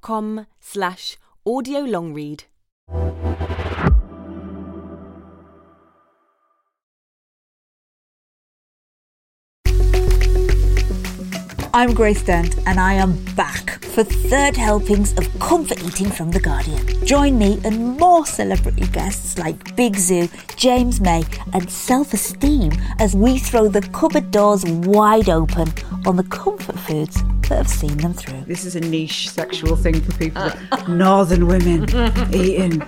com 0.00 0.46
slash 0.60 1.18
audiolongread. 1.44 2.44
I'm 11.78 11.94
Grace 11.94 12.24
Dent, 12.24 12.58
and 12.66 12.80
I 12.80 12.94
am 12.94 13.24
back 13.36 13.84
for 13.84 14.02
third 14.02 14.56
helpings 14.56 15.16
of 15.16 15.38
comfort 15.38 15.80
eating 15.84 16.10
from 16.10 16.32
The 16.32 16.40
Guardian. 16.40 16.84
Join 17.06 17.38
me 17.38 17.60
and 17.64 17.96
more 17.96 18.26
celebrity 18.26 18.84
guests 18.88 19.38
like 19.38 19.76
Big 19.76 19.94
Zuu, 19.94 20.28
James 20.56 21.00
May, 21.00 21.22
and 21.52 21.70
Self 21.70 22.12
Esteem 22.12 22.72
as 22.98 23.14
we 23.14 23.38
throw 23.38 23.68
the 23.68 23.82
cupboard 23.92 24.32
doors 24.32 24.64
wide 24.64 25.28
open 25.28 25.72
on 26.04 26.16
the 26.16 26.24
comfort 26.24 26.76
foods 26.80 27.22
that 27.42 27.58
have 27.58 27.68
seen 27.68 27.96
them 27.98 28.12
through. 28.12 28.40
This 28.48 28.64
is 28.64 28.74
a 28.74 28.80
niche 28.80 29.30
sexual 29.30 29.76
thing 29.76 30.00
for 30.00 30.18
people. 30.18 30.50
Northern 30.88 31.46
women 31.46 31.84
eating 32.34 32.80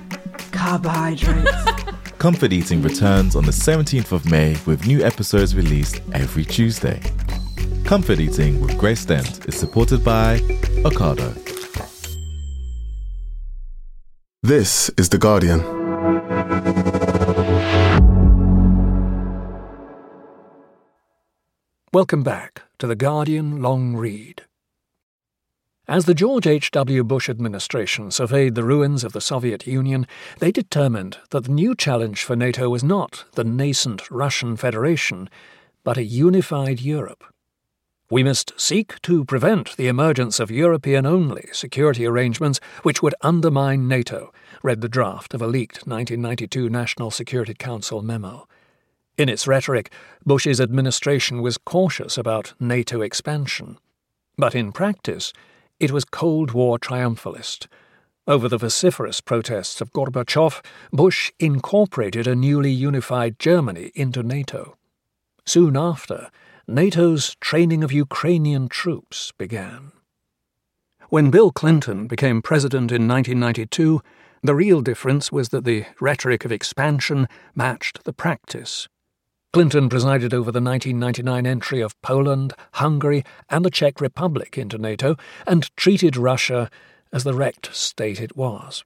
carbohydrates. 0.50 1.52
Comfort 2.18 2.52
Eating 2.52 2.82
returns 2.82 3.36
on 3.36 3.44
the 3.44 3.52
17th 3.52 4.10
of 4.10 4.28
May 4.28 4.56
with 4.66 4.84
new 4.84 5.00
episodes 5.04 5.54
released 5.54 6.02
every 6.12 6.44
Tuesday. 6.44 7.00
Comfort 7.84 8.20
Eating 8.20 8.60
with 8.60 8.78
Grace 8.78 9.04
Dent 9.04 9.46
is 9.48 9.58
supported 9.58 10.04
by 10.04 10.38
Ocado. 10.84 11.34
This 14.42 14.90
is 14.96 15.08
The 15.08 15.18
Guardian. 15.18 15.60
Welcome 21.92 22.22
back 22.22 22.62
to 22.78 22.86
the 22.86 22.94
Guardian 22.94 23.60
Long 23.60 23.96
Read. 23.96 24.44
As 25.88 26.04
the 26.04 26.14
George 26.14 26.46
H.W. 26.46 27.02
Bush 27.02 27.28
administration 27.28 28.12
surveyed 28.12 28.54
the 28.54 28.62
ruins 28.62 29.02
of 29.02 29.12
the 29.12 29.20
Soviet 29.20 29.66
Union, 29.66 30.06
they 30.38 30.52
determined 30.52 31.18
that 31.30 31.44
the 31.44 31.52
new 31.52 31.74
challenge 31.74 32.22
for 32.22 32.36
NATO 32.36 32.68
was 32.68 32.84
not 32.84 33.24
the 33.34 33.42
nascent 33.42 34.08
Russian 34.08 34.56
Federation, 34.56 35.28
but 35.82 35.96
a 35.96 36.04
unified 36.04 36.80
Europe. 36.80 37.24
We 38.12 38.24
must 38.24 38.60
seek 38.60 39.00
to 39.02 39.24
prevent 39.24 39.76
the 39.76 39.86
emergence 39.86 40.40
of 40.40 40.50
European 40.50 41.06
only 41.06 41.48
security 41.52 42.04
arrangements 42.04 42.58
which 42.82 43.04
would 43.04 43.14
undermine 43.20 43.86
NATO, 43.86 44.32
read 44.64 44.80
the 44.80 44.88
draft 44.88 45.32
of 45.32 45.40
a 45.40 45.46
leaked 45.46 45.86
1992 45.86 46.68
National 46.68 47.12
Security 47.12 47.54
Council 47.54 48.02
memo. 48.02 48.48
In 49.16 49.28
its 49.28 49.46
rhetoric, 49.46 49.92
Bush's 50.26 50.60
administration 50.60 51.40
was 51.40 51.56
cautious 51.56 52.18
about 52.18 52.52
NATO 52.58 53.00
expansion. 53.00 53.78
But 54.36 54.56
in 54.56 54.72
practice, 54.72 55.32
it 55.78 55.92
was 55.92 56.04
Cold 56.04 56.50
War 56.50 56.80
triumphalist. 56.80 57.68
Over 58.26 58.48
the 58.48 58.58
vociferous 58.58 59.20
protests 59.20 59.80
of 59.80 59.92
Gorbachev, 59.92 60.64
Bush 60.90 61.30
incorporated 61.38 62.26
a 62.26 62.34
newly 62.34 62.72
unified 62.72 63.38
Germany 63.38 63.92
into 63.94 64.24
NATO. 64.24 64.76
Soon 65.46 65.76
after, 65.76 66.30
NATO's 66.70 67.34
training 67.40 67.82
of 67.82 67.90
Ukrainian 67.90 68.68
troops 68.68 69.32
began. 69.36 69.90
When 71.08 71.32
Bill 71.32 71.50
Clinton 71.50 72.06
became 72.06 72.40
president 72.40 72.92
in 72.92 73.08
1992, 73.08 74.00
the 74.44 74.54
real 74.54 74.80
difference 74.80 75.32
was 75.32 75.48
that 75.48 75.64
the 75.64 75.86
rhetoric 76.00 76.44
of 76.44 76.52
expansion 76.52 77.26
matched 77.56 78.04
the 78.04 78.12
practice. 78.12 78.86
Clinton 79.52 79.88
presided 79.88 80.32
over 80.32 80.52
the 80.52 80.60
1999 80.60 81.44
entry 81.44 81.80
of 81.80 82.00
Poland, 82.02 82.54
Hungary, 82.74 83.24
and 83.48 83.64
the 83.64 83.70
Czech 83.70 84.00
Republic 84.00 84.56
into 84.56 84.78
NATO 84.78 85.16
and 85.48 85.74
treated 85.76 86.16
Russia 86.16 86.70
as 87.12 87.24
the 87.24 87.34
wrecked 87.34 87.74
state 87.74 88.20
it 88.20 88.36
was. 88.36 88.84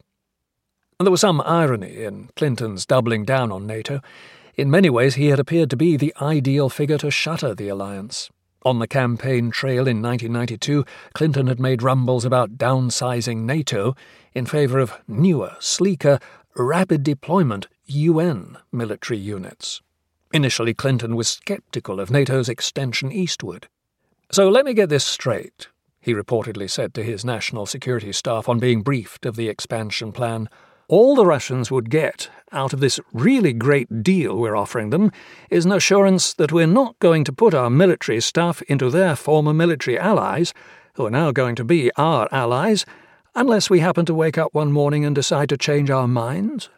And 0.98 1.06
there 1.06 1.10
was 1.10 1.20
some 1.20 1.42
irony 1.42 2.02
in 2.02 2.30
Clinton's 2.34 2.86
doubling 2.86 3.26
down 3.26 3.52
on 3.52 3.66
NATO. 3.66 4.00
In 4.56 4.70
many 4.70 4.88
ways, 4.88 5.16
he 5.16 5.28
had 5.28 5.40
appeared 5.40 5.70
to 5.70 5.76
be 5.76 5.96
the 5.96 6.14
ideal 6.20 6.68
figure 6.68 6.98
to 6.98 7.10
shatter 7.10 7.54
the 7.54 7.68
alliance. 7.68 8.30
On 8.64 8.78
the 8.78 8.86
campaign 8.86 9.50
trail 9.50 9.88
in 9.88 10.00
1992, 10.00 10.84
Clinton 11.12 11.48
had 11.48 11.58
made 11.58 11.82
rumbles 11.82 12.24
about 12.24 12.56
downsizing 12.56 13.38
NATO 13.42 13.94
in 14.32 14.46
favour 14.46 14.78
of 14.78 14.94
newer, 15.08 15.56
sleeker, 15.58 16.18
rapid 16.56 17.02
deployment 17.02 17.66
UN 17.86 18.56
military 18.72 19.18
units. 19.18 19.82
Initially, 20.32 20.72
Clinton 20.72 21.16
was 21.16 21.28
skeptical 21.28 22.00
of 22.00 22.10
NATO's 22.10 22.48
extension 22.48 23.12
eastward. 23.12 23.68
So 24.30 24.48
let 24.48 24.64
me 24.64 24.72
get 24.72 24.88
this 24.88 25.04
straight, 25.04 25.68
he 26.00 26.14
reportedly 26.14 26.70
said 26.70 26.94
to 26.94 27.02
his 27.02 27.24
national 27.24 27.66
security 27.66 28.12
staff 28.12 28.48
on 28.48 28.58
being 28.58 28.82
briefed 28.82 29.26
of 29.26 29.36
the 29.36 29.48
expansion 29.48 30.12
plan. 30.12 30.48
All 30.86 31.14
the 31.14 31.24
Russians 31.24 31.70
would 31.70 31.88
get 31.88 32.28
out 32.52 32.74
of 32.74 32.80
this 32.80 33.00
really 33.12 33.54
great 33.54 34.02
deal 34.02 34.36
we're 34.36 34.56
offering 34.56 34.90
them 34.90 35.12
is 35.50 35.64
an 35.64 35.72
assurance 35.72 36.34
that 36.34 36.52
we're 36.52 36.66
not 36.66 36.98
going 36.98 37.24
to 37.24 37.32
put 37.32 37.54
our 37.54 37.70
military 37.70 38.20
stuff 38.20 38.60
into 38.62 38.90
their 38.90 39.16
former 39.16 39.54
military 39.54 39.98
allies, 39.98 40.52
who 40.94 41.06
are 41.06 41.10
now 41.10 41.32
going 41.32 41.54
to 41.56 41.64
be 41.64 41.90
our 41.96 42.28
allies, 42.30 42.84
unless 43.34 43.70
we 43.70 43.80
happen 43.80 44.04
to 44.04 44.14
wake 44.14 44.36
up 44.36 44.54
one 44.54 44.72
morning 44.72 45.06
and 45.06 45.14
decide 45.14 45.48
to 45.48 45.56
change 45.56 45.88
our 45.88 46.06
minds. 46.06 46.68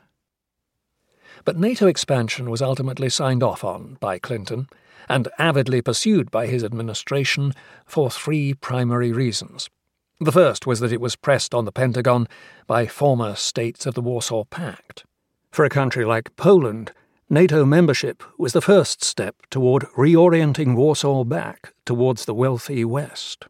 But 1.44 1.58
NATO 1.58 1.88
expansion 1.88 2.48
was 2.48 2.62
ultimately 2.62 3.08
signed 3.08 3.42
off 3.42 3.64
on 3.64 3.98
by 4.00 4.18
Clinton 4.18 4.68
and 5.08 5.28
avidly 5.38 5.82
pursued 5.82 6.30
by 6.30 6.46
his 6.46 6.62
administration 6.64 7.52
for 7.84 8.10
three 8.10 8.54
primary 8.54 9.12
reasons. 9.12 9.68
The 10.18 10.32
first 10.32 10.66
was 10.66 10.80
that 10.80 10.92
it 10.92 11.00
was 11.00 11.14
pressed 11.14 11.54
on 11.54 11.66
the 11.66 11.72
Pentagon 11.72 12.26
by 12.66 12.86
former 12.86 13.34
states 13.34 13.84
of 13.84 13.94
the 13.94 14.00
Warsaw 14.00 14.44
Pact. 14.44 15.04
For 15.50 15.64
a 15.64 15.70
country 15.70 16.04
like 16.04 16.34
Poland, 16.36 16.92
NATO 17.28 17.64
membership 17.64 18.22
was 18.38 18.52
the 18.52 18.62
first 18.62 19.04
step 19.04 19.36
toward 19.50 19.82
reorienting 19.96 20.74
Warsaw 20.74 21.24
back 21.24 21.74
towards 21.84 22.24
the 22.24 22.34
wealthy 22.34 22.84
West. 22.84 23.46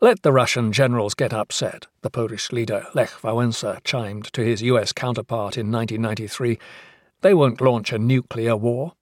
Let 0.00 0.22
the 0.22 0.32
Russian 0.32 0.72
generals 0.72 1.14
get 1.14 1.32
upset, 1.32 1.86
the 2.02 2.10
Polish 2.10 2.52
leader 2.52 2.86
Lech 2.92 3.10
Wałęsa 3.22 3.82
chimed 3.84 4.32
to 4.32 4.42
his 4.42 4.62
US 4.62 4.92
counterpart 4.92 5.56
in 5.56 5.70
1993 5.70 6.58
they 7.22 7.32
won't 7.32 7.60
launch 7.60 7.92
a 7.92 7.98
nuclear 7.98 8.56
war. 8.56 8.94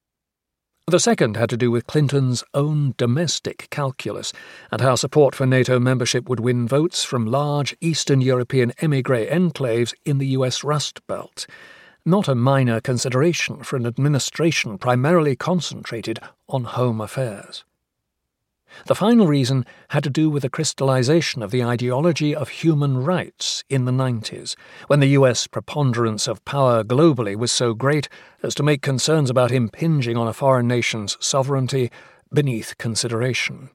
The 0.91 0.99
second 0.99 1.37
had 1.37 1.49
to 1.51 1.55
do 1.55 1.71
with 1.71 1.87
Clinton's 1.87 2.43
own 2.53 2.95
domestic 2.97 3.69
calculus 3.69 4.33
and 4.71 4.81
how 4.81 4.95
support 4.95 5.33
for 5.33 5.45
NATO 5.45 5.79
membership 5.79 6.27
would 6.27 6.41
win 6.41 6.67
votes 6.67 7.05
from 7.05 7.25
large 7.25 7.73
Eastern 7.79 8.19
European 8.19 8.73
emigre 8.81 9.25
enclaves 9.25 9.93
in 10.03 10.17
the 10.17 10.27
US 10.35 10.65
Rust 10.65 11.07
Belt. 11.07 11.47
Not 12.05 12.27
a 12.27 12.35
minor 12.35 12.81
consideration 12.81 13.63
for 13.63 13.77
an 13.77 13.85
administration 13.85 14.77
primarily 14.77 15.37
concentrated 15.37 16.19
on 16.49 16.65
home 16.65 16.99
affairs. 16.99 17.63
The 18.85 18.95
final 18.95 19.27
reason 19.27 19.65
had 19.89 20.03
to 20.03 20.09
do 20.09 20.29
with 20.29 20.43
the 20.43 20.49
crystallization 20.49 21.41
of 21.41 21.51
the 21.51 21.63
ideology 21.63 22.35
of 22.35 22.49
human 22.49 23.03
rights 23.03 23.63
in 23.69 23.85
the 23.85 23.91
90s, 23.91 24.55
when 24.87 24.99
the 24.99 25.09
US 25.19 25.47
preponderance 25.47 26.27
of 26.27 26.43
power 26.45 26.83
globally 26.83 27.35
was 27.35 27.51
so 27.51 27.73
great 27.73 28.09
as 28.43 28.55
to 28.55 28.63
make 28.63 28.81
concerns 28.81 29.29
about 29.29 29.51
impinging 29.51 30.17
on 30.17 30.27
a 30.27 30.33
foreign 30.33 30.67
nation's 30.67 31.17
sovereignty 31.19 31.91
beneath 32.33 32.77
consideration. 32.77 33.69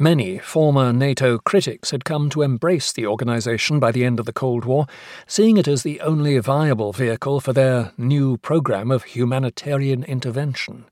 Many 0.00 0.38
former 0.38 0.92
NATO 0.92 1.38
critics 1.38 1.90
had 1.90 2.04
come 2.04 2.30
to 2.30 2.42
embrace 2.42 2.92
the 2.92 3.04
organization 3.04 3.80
by 3.80 3.90
the 3.90 4.04
end 4.04 4.20
of 4.20 4.26
the 4.26 4.32
Cold 4.32 4.64
War, 4.64 4.86
seeing 5.26 5.56
it 5.56 5.66
as 5.66 5.82
the 5.82 6.00
only 6.00 6.38
viable 6.38 6.92
vehicle 6.92 7.40
for 7.40 7.52
their 7.52 7.92
new 7.98 8.36
program 8.36 8.92
of 8.92 9.02
humanitarian 9.02 10.04
intervention. 10.04 10.84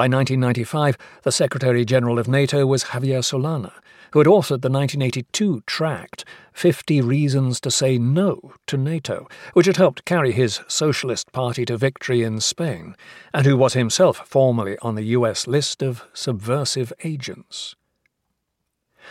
By 0.00 0.04
1995, 0.04 0.96
the 1.24 1.30
Secretary 1.30 1.84
General 1.84 2.18
of 2.18 2.26
NATO 2.26 2.64
was 2.64 2.84
Javier 2.84 3.20
Solana, 3.20 3.72
who 4.12 4.20
had 4.20 4.26
authored 4.26 4.62
the 4.62 4.70
1982 4.70 5.62
tract 5.66 6.24
50 6.54 7.02
Reasons 7.02 7.60
to 7.60 7.70
Say 7.70 7.98
No 7.98 8.54
to 8.66 8.78
NATO, 8.78 9.28
which 9.52 9.66
had 9.66 9.76
helped 9.76 10.06
carry 10.06 10.32
his 10.32 10.60
Socialist 10.68 11.32
Party 11.32 11.66
to 11.66 11.76
victory 11.76 12.22
in 12.22 12.40
Spain, 12.40 12.96
and 13.34 13.44
who 13.44 13.58
was 13.58 13.74
himself 13.74 14.26
formally 14.26 14.78
on 14.80 14.94
the 14.94 15.04
US 15.18 15.46
list 15.46 15.82
of 15.82 16.06
subversive 16.14 16.94
agents. 17.04 17.76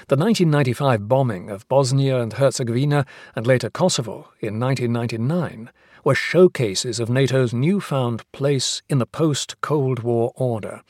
The 0.07 0.17
1995 0.17 1.07
bombing 1.07 1.51
of 1.51 1.67
Bosnia 1.67 2.19
and 2.19 2.33
Herzegovina 2.33 3.05
and 3.35 3.45
later 3.45 3.69
Kosovo 3.69 4.29
in 4.39 4.59
1999 4.59 5.69
were 6.03 6.15
showcases 6.15 6.99
of 6.99 7.09
NATO's 7.09 7.53
newfound 7.53 8.23
place 8.31 8.81
in 8.89 8.99
the 8.99 9.05
post 9.05 9.59
Cold 9.61 9.99
War 9.99 10.31
order. 10.35 10.81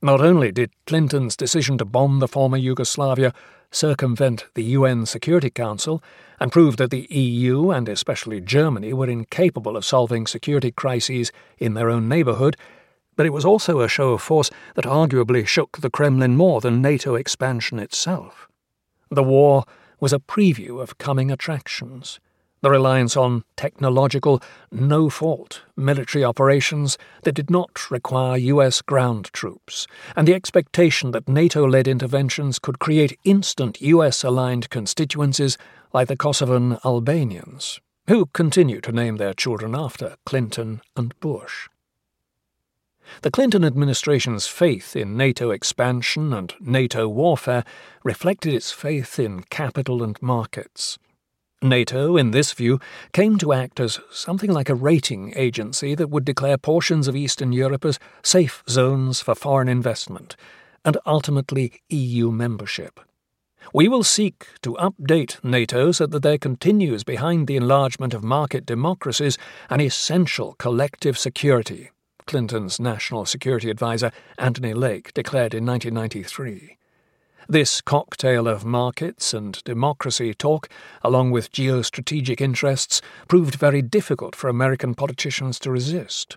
Not 0.00 0.20
only 0.20 0.52
did 0.52 0.70
Clinton's 0.86 1.36
decision 1.36 1.76
to 1.78 1.84
bomb 1.84 2.20
the 2.20 2.28
former 2.28 2.56
Yugoslavia 2.56 3.32
circumvent 3.70 4.46
the 4.54 4.64
UN 4.64 5.06
Security 5.06 5.50
Council 5.50 6.02
and 6.40 6.52
prove 6.52 6.76
that 6.76 6.90
the 6.90 7.06
EU 7.10 7.70
and 7.70 7.88
especially 7.88 8.40
Germany 8.40 8.92
were 8.92 9.10
incapable 9.10 9.76
of 9.76 9.84
solving 9.84 10.26
security 10.26 10.70
crises 10.70 11.32
in 11.58 11.74
their 11.74 11.90
own 11.90 12.08
neighbourhood, 12.08 12.56
but 13.16 13.26
it 13.26 13.32
was 13.32 13.44
also 13.44 13.80
a 13.80 13.88
show 13.88 14.12
of 14.12 14.22
force 14.22 14.50
that 14.74 14.84
arguably 14.84 15.46
shook 15.46 15.78
the 15.78 15.90
Kremlin 15.90 16.36
more 16.36 16.60
than 16.60 16.80
NATO 16.80 17.16
expansion 17.16 17.78
itself. 17.78 18.48
The 19.10 19.24
war 19.24 19.64
was 20.00 20.12
a 20.12 20.20
preview 20.20 20.80
of 20.80 20.98
coming 20.98 21.30
attractions. 21.30 22.20
The 22.60 22.70
reliance 22.70 23.16
on 23.16 23.44
technological, 23.56 24.42
no 24.72 25.08
fault 25.08 25.62
military 25.76 26.24
operations 26.24 26.98
that 27.22 27.36
did 27.36 27.50
not 27.50 27.88
require 27.88 28.36
US 28.36 28.82
ground 28.82 29.30
troops, 29.32 29.86
and 30.16 30.26
the 30.26 30.34
expectation 30.34 31.12
that 31.12 31.28
NATO 31.28 31.64
led 31.64 31.86
interventions 31.86 32.58
could 32.58 32.80
create 32.80 33.16
instant 33.22 33.80
US 33.80 34.24
aligned 34.24 34.70
constituencies 34.70 35.56
like 35.92 36.08
the 36.08 36.16
Kosovan 36.16 36.80
Albanians, 36.84 37.80
who 38.08 38.26
continue 38.26 38.80
to 38.80 38.90
name 38.90 39.18
their 39.18 39.34
children 39.34 39.76
after 39.76 40.16
Clinton 40.26 40.80
and 40.96 41.18
Bush. 41.20 41.68
The 43.22 43.30
Clinton 43.30 43.64
administration's 43.64 44.48
faith 44.48 44.96
in 44.96 45.16
NATO 45.16 45.50
expansion 45.50 46.32
and 46.32 46.52
NATO 46.60 47.08
warfare 47.08 47.64
reflected 48.02 48.52
its 48.52 48.72
faith 48.72 49.18
in 49.20 49.44
capital 49.44 50.02
and 50.02 50.20
markets. 50.20 50.98
NATO, 51.62 52.16
in 52.16 52.30
this 52.30 52.52
view, 52.52 52.78
came 53.12 53.36
to 53.38 53.52
act 53.52 53.80
as 53.80 54.00
something 54.10 54.50
like 54.52 54.68
a 54.68 54.74
rating 54.74 55.32
agency 55.36 55.94
that 55.94 56.10
would 56.10 56.24
declare 56.24 56.56
portions 56.56 57.08
of 57.08 57.16
Eastern 57.16 57.52
Europe 57.52 57.84
as 57.84 57.98
safe 58.22 58.62
zones 58.68 59.20
for 59.20 59.34
foreign 59.34 59.68
investment, 59.68 60.36
and 60.84 60.96
ultimately 61.04 61.80
EU 61.88 62.30
membership. 62.30 63.00
We 63.74 63.88
will 63.88 64.04
seek 64.04 64.46
to 64.62 64.74
update 64.74 65.42
NATO 65.44 65.92
so 65.92 66.06
that 66.06 66.22
there 66.22 66.38
continues 66.38 67.04
behind 67.04 67.46
the 67.46 67.56
enlargement 67.56 68.14
of 68.14 68.22
market 68.22 68.64
democracies 68.64 69.36
an 69.68 69.80
essential 69.80 70.54
collective 70.54 71.18
security 71.18 71.90
Clinton's 72.28 72.78
national 72.78 73.24
security 73.24 73.70
advisor, 73.70 74.12
Anthony 74.36 74.74
Lake, 74.74 75.14
declared 75.14 75.54
in 75.54 75.64
1993. 75.64 76.76
This 77.50 77.80
cocktail 77.80 78.46
of 78.46 78.66
markets 78.66 79.32
and 79.32 79.64
democracy 79.64 80.34
talk, 80.34 80.68
along 81.02 81.30
with 81.30 81.50
geostrategic 81.50 82.42
interests, 82.42 83.00
proved 83.26 83.54
very 83.54 83.80
difficult 83.80 84.36
for 84.36 84.50
American 84.50 84.94
politicians 84.94 85.58
to 85.60 85.70
resist. 85.70 86.36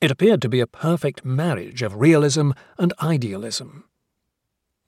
It 0.00 0.10
appeared 0.10 0.40
to 0.40 0.48
be 0.48 0.60
a 0.60 0.66
perfect 0.66 1.26
marriage 1.26 1.82
of 1.82 1.96
realism 1.96 2.52
and 2.78 2.94
idealism. 3.02 3.84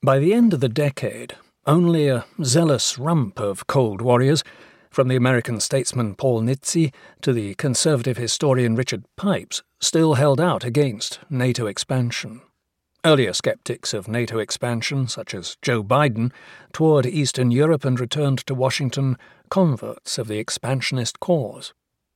By 0.03 0.19
the 0.19 0.33
end 0.33 0.55
of 0.55 0.61
the 0.61 0.71
decade, 0.71 1.35
only 1.67 2.09
a 2.09 2.25
zealous 2.43 2.99
rump 2.99 3.39
of 3.39 3.67
Cold 3.67 4.01
Warriors 4.01 4.43
from 4.91 5.09
the 5.09 5.17
American 5.17 5.61
statesman 5.61 6.15
Paul 6.15 6.41
Nitze 6.41 6.95
to 7.21 7.33
the 7.35 7.55
conservative 7.57 8.17
historian 8.17 8.75
Richard 8.75 9.05
Pipes, 9.17 9.63
still 9.81 10.15
held 10.15 10.41
out 10.41 10.65
against 10.65 11.21
NATO 11.29 11.67
expansion. 11.67 12.41
Earlier 13.05 13.33
skeptics 13.33 13.95
of 13.95 14.09
NATO 14.09 14.39
expansion, 14.39 15.07
such 15.07 15.33
as 15.33 15.57
Joe 15.63 15.85
Biden, 15.85 16.33
toured 16.73 17.07
Eastern 17.07 17.53
Europe 17.53 17.85
and 17.85 17.99
returned 17.99 18.39
to 18.47 18.55
Washington 18.55 19.17
converts 19.51 20.19
of 20.19 20.27
the 20.27 20.39
expansionist 20.39 21.21
cause. 21.21 21.73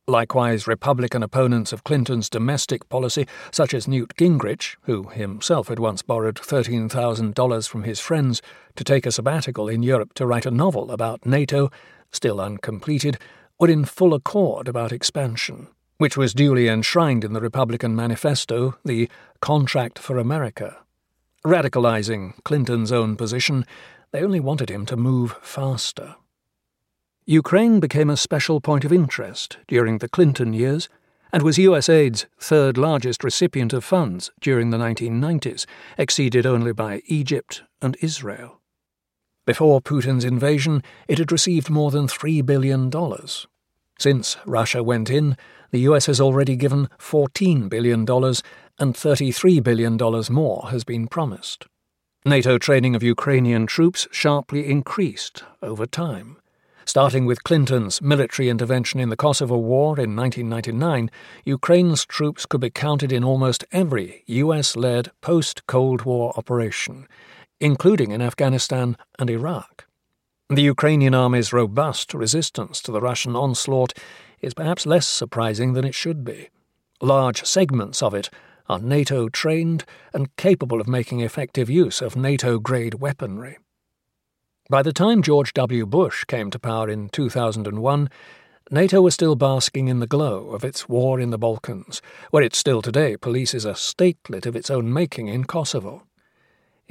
Likewise, 0.07 0.67
Republican 0.67 1.23
opponents 1.23 1.71
of 1.71 1.85
Clinton's 1.85 2.29
domestic 2.29 2.89
policy, 2.89 3.25
such 3.49 3.73
as 3.73 3.87
Newt 3.87 4.13
Gingrich, 4.17 4.75
who 4.81 5.03
himself 5.07 5.69
had 5.69 5.79
once 5.79 6.01
borrowed 6.01 6.35
$13,000 6.35 7.69
from 7.69 7.83
his 7.83 8.01
friends 8.01 8.41
to 8.75 8.83
take 8.83 9.05
a 9.05 9.11
sabbatical 9.13 9.69
in 9.69 9.83
Europe 9.83 10.13
to 10.15 10.25
write 10.25 10.45
a 10.45 10.51
novel 10.51 10.91
about 10.91 11.25
NATO, 11.25 11.71
still 12.11 12.41
uncompleted, 12.41 13.17
were 13.57 13.69
in 13.69 13.85
full 13.85 14.13
accord 14.13 14.67
about 14.67 14.91
expansion, 14.91 15.69
which 16.03 16.17
was 16.17 16.33
duly 16.33 16.67
enshrined 16.67 17.23
in 17.23 17.31
the 17.31 17.39
Republican 17.39 17.95
manifesto, 17.95 18.75
the 18.83 19.09
Contract 19.39 19.97
for 19.97 20.17
America. 20.17 20.75
Radicalizing 21.45 22.33
Clinton's 22.43 22.91
own 22.91 23.15
position, 23.15 23.65
they 24.11 24.21
only 24.21 24.41
wanted 24.41 24.69
him 24.69 24.85
to 24.85 24.97
move 24.97 25.37
faster. 25.41 26.17
Ukraine 27.25 27.79
became 27.79 28.09
a 28.09 28.17
special 28.17 28.59
point 28.59 28.83
of 28.83 28.91
interest 28.91 29.59
during 29.65 29.99
the 29.99 30.09
Clinton 30.09 30.51
years 30.51 30.89
and 31.31 31.41
was 31.41 31.57
USAID's 31.57 32.25
third 32.37 32.77
largest 32.77 33.23
recipient 33.23 33.71
of 33.71 33.85
funds 33.85 34.29
during 34.41 34.71
the 34.71 34.77
1990s, 34.77 35.65
exceeded 35.97 36.45
only 36.45 36.73
by 36.73 37.01
Egypt 37.05 37.63
and 37.81 37.95
Israel. 38.01 38.59
Before 39.45 39.79
Putin's 39.79 40.25
invasion, 40.25 40.83
it 41.07 41.17
had 41.17 41.31
received 41.31 41.69
more 41.69 41.91
than 41.91 42.07
$3 42.07 42.45
billion. 42.45 42.89
Since 44.03 44.35
Russia 44.45 44.83
went 44.83 45.09
in, 45.09 45.37
the 45.71 45.79
US 45.87 46.07
has 46.07 46.19
already 46.19 46.57
given 46.57 46.89
$14 46.99 47.69
billion, 47.69 48.01
and 48.01 48.93
$33 48.93 49.63
billion 49.63 49.97
more 50.29 50.67
has 50.71 50.83
been 50.83 51.07
promised. 51.07 51.67
NATO 52.25 52.57
training 52.57 52.97
of 52.97 53.01
Ukrainian 53.01 53.65
troops 53.65 54.05
sharply 54.11 54.69
increased 54.69 55.45
over 55.61 55.85
time. 55.85 56.35
Starting 56.83 57.25
with 57.25 57.45
Clinton's 57.45 58.01
military 58.01 58.49
intervention 58.49 58.99
in 58.99 59.07
the 59.07 59.15
Kosovo 59.15 59.55
War 59.55 59.97
in 59.97 60.17
1999, 60.17 61.09
Ukraine's 61.45 62.05
troops 62.05 62.45
could 62.45 62.59
be 62.59 62.69
counted 62.69 63.13
in 63.13 63.23
almost 63.23 63.63
every 63.71 64.23
US 64.27 64.75
led 64.75 65.11
post 65.21 65.65
Cold 65.65 66.01
War 66.01 66.33
operation, 66.35 67.07
including 67.61 68.11
in 68.11 68.21
Afghanistan 68.21 68.97
and 69.17 69.29
Iraq. 69.29 69.82
The 70.53 70.61
Ukrainian 70.61 71.15
army's 71.15 71.51
robust 71.51 72.13
resistance 72.13 72.79
to 72.83 72.91
the 72.91 73.01
Russian 73.01 73.35
onslaught 73.35 73.91
is 74.39 74.53
perhaps 74.53 74.85
less 74.85 75.07
surprising 75.07 75.73
than 75.73 75.83
it 75.83 75.95
should 75.95 76.23
be. 76.23 76.49
Large 77.01 77.43
segments 77.43 78.03
of 78.03 78.13
it 78.13 78.29
are 78.69 78.77
NATO 78.77 79.29
trained 79.29 79.83
and 80.13 80.35
capable 80.35 80.79
of 80.79 80.87
making 80.87 81.21
effective 81.21 81.71
use 81.71 82.03
of 82.03 82.15
NATO 82.15 82.59
grade 82.59 83.01
weaponry. 83.01 83.57
By 84.69 84.83
the 84.83 84.93
time 84.93 85.23
George 85.23 85.53
W. 85.53 85.87
Bush 85.87 86.23
came 86.25 86.51
to 86.51 86.59
power 86.59 86.87
in 86.87 87.09
2001, 87.09 88.09
NATO 88.69 89.01
was 89.01 89.15
still 89.15 89.35
basking 89.35 89.87
in 89.87 90.01
the 90.01 90.05
glow 90.05 90.51
of 90.51 90.63
its 90.63 90.87
war 90.87 91.19
in 91.19 91.31
the 91.31 91.39
Balkans, 91.39 91.99
where 92.29 92.43
it 92.43 92.53
still 92.53 92.83
today 92.83 93.17
polices 93.17 93.65
a 93.65 93.73
statelet 93.73 94.45
of 94.45 94.55
its 94.55 94.69
own 94.69 94.93
making 94.93 95.29
in 95.29 95.45
Kosovo. 95.45 96.03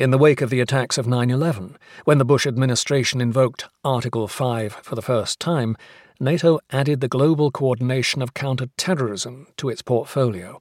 In 0.02 0.10
the 0.10 0.18
wake 0.18 0.40
of 0.40 0.50
the 0.50 0.58
attacks 0.58 0.98
of 0.98 1.06
9 1.06 1.30
11, 1.30 1.78
when 2.06 2.18
the 2.18 2.24
Bush 2.24 2.44
administration 2.44 3.20
invoked 3.20 3.66
Article 3.84 4.26
5 4.26 4.72
for 4.82 4.96
the 4.96 5.00
first 5.00 5.38
time, 5.38 5.76
NATO 6.18 6.58
added 6.72 7.00
the 7.00 7.06
global 7.06 7.52
coordination 7.52 8.20
of 8.20 8.34
counter-terrorism 8.34 9.46
to 9.58 9.68
its 9.68 9.80
portfolio, 9.80 10.60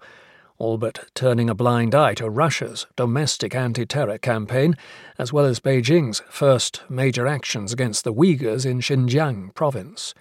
all 0.59 0.77
but 0.77 1.09
turning 1.15 1.49
a 1.49 1.55
blind 1.55 1.95
eye 1.95 2.13
to 2.13 2.29
Russia's 2.29 2.85
domestic 2.95 3.55
anti 3.55 3.83
terror 3.83 4.19
campaign, 4.19 4.77
as 5.17 5.33
well 5.33 5.45
as 5.45 5.59
Beijing's 5.59 6.21
first 6.29 6.83
major 6.87 7.25
actions 7.25 7.73
against 7.73 8.03
the 8.03 8.13
Uyghurs 8.13 8.63
in 8.63 8.79
Xinjiang 8.79 9.55
province. 9.55 10.13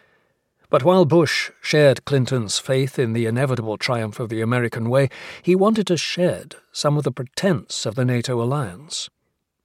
But 0.71 0.85
while 0.85 1.05
Bush 1.05 1.51
shared 1.61 2.05
Clinton's 2.05 2.61
faith 2.61 2.97
in 2.97 3.13
the 3.13 3.27
inevitable 3.27 3.77
triumph 3.77 4.21
of 4.21 4.29
the 4.29 4.41
American 4.41 4.89
way, 4.89 5.09
he 5.43 5.57
wanted 5.57 5.89
to 5.89 5.97
shed 5.97 6.55
some 6.71 6.97
of 6.97 7.03
the 7.03 7.11
pretense 7.11 7.85
of 7.87 7.97
the 7.97 8.05
NATO 8.05 8.41
alliance. 8.41 9.11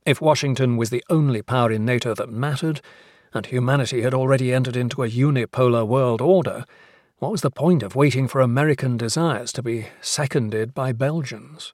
If 0.03 0.19
Washington 0.19 0.77
was 0.77 0.89
the 0.89 1.03
only 1.09 1.43
power 1.43 1.71
in 1.71 1.85
NATO 1.85 2.15
that 2.15 2.31
mattered, 2.31 2.81
and 3.35 3.45
humanity 3.45 4.01
had 4.01 4.15
already 4.15 4.51
entered 4.51 4.75
into 4.75 5.03
a 5.03 5.09
unipolar 5.09 5.85
world 5.85 6.21
order, 6.21 6.65
what 7.19 7.31
was 7.31 7.41
the 7.41 7.51
point 7.51 7.83
of 7.83 7.95
waiting 7.95 8.27
for 8.27 8.41
American 8.41 8.97
desires 8.97 9.53
to 9.53 9.61
be 9.61 9.87
seconded 10.01 10.73
by 10.73 10.91
Belgians? 10.91 11.73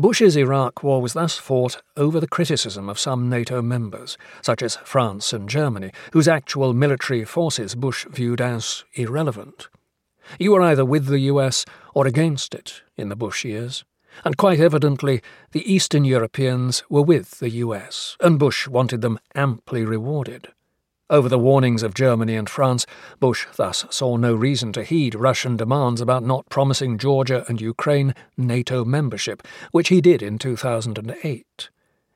Bush's 0.00 0.36
Iraq 0.36 0.84
War 0.84 1.02
was 1.02 1.14
thus 1.14 1.38
fought 1.38 1.82
over 1.96 2.20
the 2.20 2.28
criticism 2.28 2.88
of 2.88 3.00
some 3.00 3.28
NATO 3.28 3.60
members, 3.60 4.16
such 4.42 4.62
as 4.62 4.76
France 4.84 5.32
and 5.32 5.48
Germany, 5.48 5.90
whose 6.12 6.28
actual 6.28 6.72
military 6.72 7.24
forces 7.24 7.74
Bush 7.74 8.06
viewed 8.08 8.40
as 8.40 8.84
irrelevant. 8.94 9.68
You 10.38 10.52
were 10.52 10.62
either 10.62 10.84
with 10.84 11.06
the 11.06 11.18
US 11.32 11.64
or 11.94 12.06
against 12.06 12.54
it 12.54 12.82
in 12.96 13.08
the 13.08 13.16
Bush 13.16 13.44
years, 13.44 13.84
and 14.24 14.36
quite 14.36 14.60
evidently 14.60 15.20
the 15.50 15.68
Eastern 15.70 16.04
Europeans 16.04 16.84
were 16.88 17.02
with 17.02 17.40
the 17.40 17.50
US, 17.50 18.16
and 18.20 18.38
Bush 18.38 18.68
wanted 18.68 19.00
them 19.00 19.18
amply 19.34 19.84
rewarded. 19.84 20.52
Over 21.10 21.30
the 21.30 21.38
warnings 21.38 21.82
of 21.82 21.94
Germany 21.94 22.36
and 22.36 22.50
France, 22.50 22.84
Bush 23.18 23.46
thus 23.56 23.86
saw 23.88 24.18
no 24.18 24.34
reason 24.34 24.74
to 24.74 24.84
heed 24.84 25.14
Russian 25.14 25.56
demands 25.56 26.02
about 26.02 26.22
not 26.22 26.50
promising 26.50 26.98
Georgia 26.98 27.46
and 27.48 27.62
Ukraine 27.62 28.14
NATO 28.36 28.84
membership, 28.84 29.42
which 29.72 29.88
he 29.88 30.02
did 30.02 30.20
in 30.20 30.36
2008. 30.36 31.70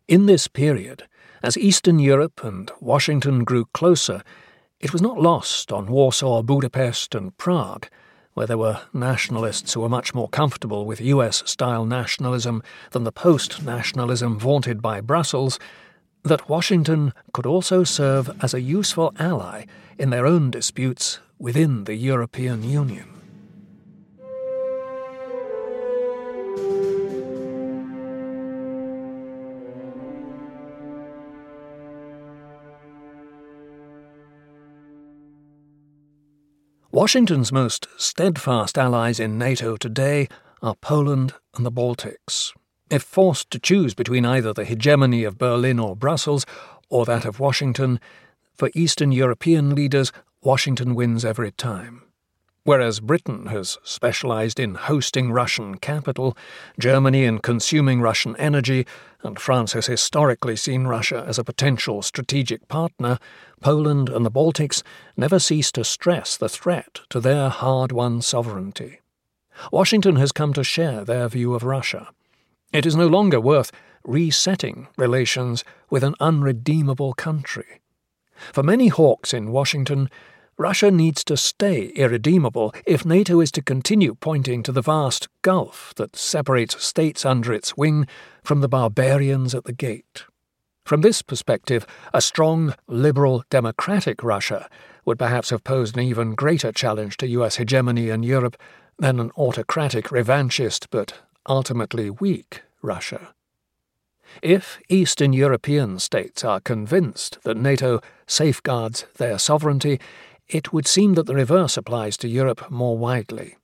In 0.08 0.26
this 0.26 0.46
period, 0.46 1.04
as 1.42 1.56
Eastern 1.56 2.00
Europe 2.00 2.44
and 2.44 2.70
Washington 2.80 3.44
grew 3.44 3.64
closer, 3.72 4.22
it 4.78 4.92
was 4.92 5.00
not 5.00 5.18
lost 5.18 5.72
on 5.72 5.86
Warsaw, 5.86 6.42
Budapest, 6.42 7.14
and 7.14 7.34
Prague, 7.38 7.88
where 8.34 8.46
there 8.46 8.58
were 8.58 8.82
nationalists 8.92 9.72
who 9.72 9.80
were 9.80 9.88
much 9.88 10.14
more 10.14 10.28
comfortable 10.28 10.84
with 10.84 11.00
US 11.00 11.42
style 11.50 11.86
nationalism 11.86 12.62
than 12.90 13.04
the 13.04 13.12
post 13.12 13.62
nationalism 13.62 14.38
vaunted 14.38 14.82
by 14.82 15.00
Brussels 15.00 15.58
that 16.24 16.48
Washington 16.48 17.12
could 17.32 17.46
also 17.46 17.84
serve 17.84 18.30
as 18.42 18.54
a 18.54 18.60
useful 18.60 19.12
ally 19.18 19.64
in 19.98 20.10
their 20.10 20.26
own 20.26 20.50
disputes 20.50 21.18
within 21.38 21.84
the 21.84 21.94
European 21.94 22.62
Union. 22.62 23.08
Washington's 36.92 37.50
most 37.50 37.88
steadfast 37.96 38.76
allies 38.76 39.18
in 39.18 39.38
NATO 39.38 39.76
today 39.76 40.28
are 40.62 40.76
Poland 40.76 41.32
and 41.56 41.64
the 41.64 41.72
Baltics. 41.72 42.52
If 42.92 43.04
forced 43.04 43.50
to 43.52 43.58
choose 43.58 43.94
between 43.94 44.26
either 44.26 44.52
the 44.52 44.66
hegemony 44.66 45.24
of 45.24 45.38
Berlin 45.38 45.78
or 45.78 45.96
Brussels 45.96 46.44
or 46.90 47.06
that 47.06 47.24
of 47.24 47.40
Washington, 47.40 47.98
for 48.52 48.70
Eastern 48.74 49.12
European 49.12 49.74
leaders, 49.74 50.12
Washington 50.42 50.94
wins 50.94 51.24
every 51.24 51.52
time. 51.52 52.02
Whereas 52.64 53.00
Britain 53.00 53.46
has 53.46 53.78
specialized 53.82 54.60
in 54.60 54.74
hosting 54.74 55.32
Russian 55.32 55.78
capital, 55.78 56.36
Germany 56.78 57.24
in 57.24 57.38
consuming 57.38 58.02
Russian 58.02 58.36
energy, 58.36 58.86
and 59.22 59.40
France 59.40 59.72
has 59.72 59.86
historically 59.86 60.54
seen 60.54 60.84
Russia 60.84 61.24
as 61.26 61.38
a 61.38 61.44
potential 61.44 62.02
strategic 62.02 62.68
partner, 62.68 63.18
Poland 63.62 64.10
and 64.10 64.26
the 64.26 64.30
Baltics 64.30 64.82
never 65.16 65.38
cease 65.38 65.72
to 65.72 65.82
stress 65.82 66.36
the 66.36 66.50
threat 66.50 67.00
to 67.08 67.20
their 67.20 67.48
hard 67.48 67.90
won 67.90 68.20
sovereignty. 68.20 69.00
Washington 69.72 70.16
has 70.16 70.30
come 70.30 70.52
to 70.52 70.62
share 70.62 71.06
their 71.06 71.26
view 71.30 71.54
of 71.54 71.64
Russia. 71.64 72.10
It 72.72 72.86
is 72.86 72.96
no 72.96 73.06
longer 73.06 73.38
worth 73.40 73.70
resetting 74.02 74.88
relations 74.96 75.62
with 75.90 76.02
an 76.02 76.14
unredeemable 76.20 77.12
country. 77.12 77.80
For 78.52 78.62
many 78.62 78.88
hawks 78.88 79.34
in 79.34 79.52
Washington, 79.52 80.08
Russia 80.56 80.90
needs 80.90 81.22
to 81.24 81.36
stay 81.36 81.86
irredeemable 81.96 82.74
if 82.86 83.04
NATO 83.04 83.40
is 83.40 83.52
to 83.52 83.62
continue 83.62 84.14
pointing 84.14 84.62
to 84.62 84.72
the 84.72 84.82
vast 84.82 85.28
gulf 85.42 85.92
that 85.96 86.16
separates 86.16 86.82
states 86.82 87.24
under 87.24 87.52
its 87.52 87.76
wing 87.76 88.06
from 88.42 88.60
the 88.60 88.68
barbarians 88.68 89.54
at 89.54 89.64
the 89.64 89.72
gate. 89.72 90.24
From 90.84 91.02
this 91.02 91.22
perspective, 91.22 91.86
a 92.12 92.20
strong, 92.20 92.74
liberal, 92.88 93.44
democratic 93.50 94.22
Russia 94.22 94.68
would 95.04 95.18
perhaps 95.18 95.50
have 95.50 95.64
posed 95.64 95.96
an 95.96 96.02
even 96.02 96.34
greater 96.34 96.72
challenge 96.72 97.16
to 97.18 97.28
US 97.28 97.56
hegemony 97.56 98.08
in 98.08 98.22
Europe 98.22 98.56
than 98.98 99.20
an 99.20 99.30
autocratic, 99.36 100.06
revanchist, 100.06 100.86
but 100.90 101.14
ultimately 101.48 102.10
weak 102.10 102.62
Russia. 102.82 103.34
If 104.42 104.78
Eastern 104.88 105.32
European 105.32 105.98
states 105.98 106.44
are 106.44 106.60
convinced 106.60 107.38
that 107.42 107.56
NATO 107.56 108.00
safeguards 108.26 109.06
their 109.18 109.38
sovereignty, 109.38 110.00
it 110.48 110.72
would 110.72 110.86
seem 110.86 111.14
that 111.14 111.26
the 111.26 111.34
reverse 111.34 111.76
applies 111.76 112.16
to 112.18 112.28
Europe 112.28 112.70
more 112.70 112.96
widely. 112.96 113.56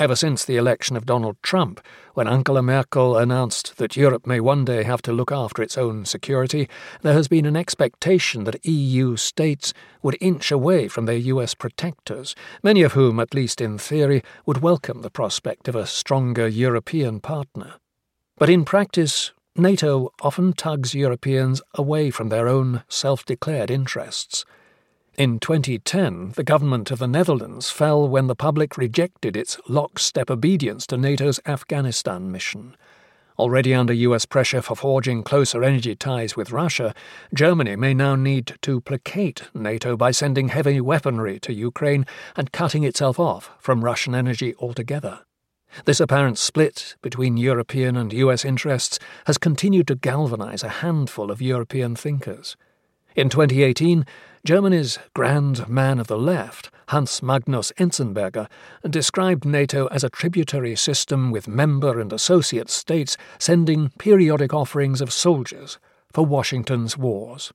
Ever 0.00 0.14
since 0.14 0.44
the 0.44 0.56
election 0.56 0.96
of 0.96 1.06
Donald 1.06 1.42
Trump, 1.42 1.80
when 2.14 2.28
Angela 2.28 2.62
Merkel 2.62 3.16
announced 3.16 3.78
that 3.78 3.96
Europe 3.96 4.28
may 4.28 4.38
one 4.38 4.64
day 4.64 4.84
have 4.84 5.02
to 5.02 5.12
look 5.12 5.32
after 5.32 5.60
its 5.60 5.76
own 5.76 6.04
security, 6.04 6.68
there 7.02 7.14
has 7.14 7.26
been 7.26 7.44
an 7.44 7.56
expectation 7.56 8.44
that 8.44 8.64
EU 8.64 9.16
states 9.16 9.74
would 10.00 10.16
inch 10.20 10.52
away 10.52 10.86
from 10.86 11.06
their 11.06 11.16
US 11.16 11.52
protectors, 11.54 12.36
many 12.62 12.82
of 12.82 12.92
whom, 12.92 13.18
at 13.18 13.34
least 13.34 13.60
in 13.60 13.76
theory, 13.76 14.22
would 14.46 14.62
welcome 14.62 15.02
the 15.02 15.10
prospect 15.10 15.66
of 15.66 15.74
a 15.74 15.84
stronger 15.84 16.46
European 16.46 17.18
partner. 17.18 17.74
But 18.36 18.50
in 18.50 18.64
practice, 18.64 19.32
NATO 19.56 20.12
often 20.22 20.52
tugs 20.52 20.94
Europeans 20.94 21.60
away 21.74 22.12
from 22.12 22.28
their 22.28 22.46
own 22.46 22.84
self 22.88 23.24
declared 23.24 23.68
interests. 23.68 24.44
In 25.18 25.40
2010, 25.40 26.34
the 26.36 26.44
government 26.44 26.92
of 26.92 27.00
the 27.00 27.08
Netherlands 27.08 27.70
fell 27.70 28.08
when 28.08 28.28
the 28.28 28.36
public 28.36 28.76
rejected 28.78 29.36
its 29.36 29.58
lockstep 29.68 30.30
obedience 30.30 30.86
to 30.86 30.96
NATO's 30.96 31.40
Afghanistan 31.44 32.30
mission. 32.30 32.76
Already 33.36 33.74
under 33.74 33.92
US 33.92 34.26
pressure 34.26 34.62
for 34.62 34.76
forging 34.76 35.24
closer 35.24 35.64
energy 35.64 35.96
ties 35.96 36.36
with 36.36 36.52
Russia, 36.52 36.94
Germany 37.34 37.74
may 37.74 37.94
now 37.94 38.14
need 38.14 38.58
to 38.62 38.80
placate 38.80 39.42
NATO 39.52 39.96
by 39.96 40.12
sending 40.12 40.50
heavy 40.50 40.80
weaponry 40.80 41.40
to 41.40 41.52
Ukraine 41.52 42.06
and 42.36 42.52
cutting 42.52 42.84
itself 42.84 43.18
off 43.18 43.50
from 43.58 43.84
Russian 43.84 44.14
energy 44.14 44.54
altogether. 44.60 45.22
This 45.84 45.98
apparent 45.98 46.38
split 46.38 46.94
between 47.02 47.36
European 47.36 47.96
and 47.96 48.12
US 48.12 48.44
interests 48.44 49.00
has 49.26 49.36
continued 49.36 49.88
to 49.88 49.96
galvanize 49.96 50.62
a 50.62 50.78
handful 50.78 51.32
of 51.32 51.42
European 51.42 51.96
thinkers. 51.96 52.56
In 53.18 53.28
2018, 53.30 54.06
Germany's 54.46 54.96
grand 55.12 55.68
man 55.68 55.98
of 55.98 56.06
the 56.06 56.16
left, 56.16 56.70
Hans 56.90 57.20
Magnus 57.20 57.72
Enzensberger, 57.76 58.46
described 58.88 59.44
NATO 59.44 59.88
as 59.88 60.04
a 60.04 60.08
tributary 60.08 60.76
system 60.76 61.32
with 61.32 61.48
member 61.48 61.98
and 61.98 62.12
associate 62.12 62.70
states 62.70 63.16
sending 63.40 63.90
periodic 63.98 64.54
offerings 64.54 65.00
of 65.00 65.12
soldiers 65.12 65.80
for 66.12 66.24
Washington's 66.24 66.96
wars. 66.96 67.52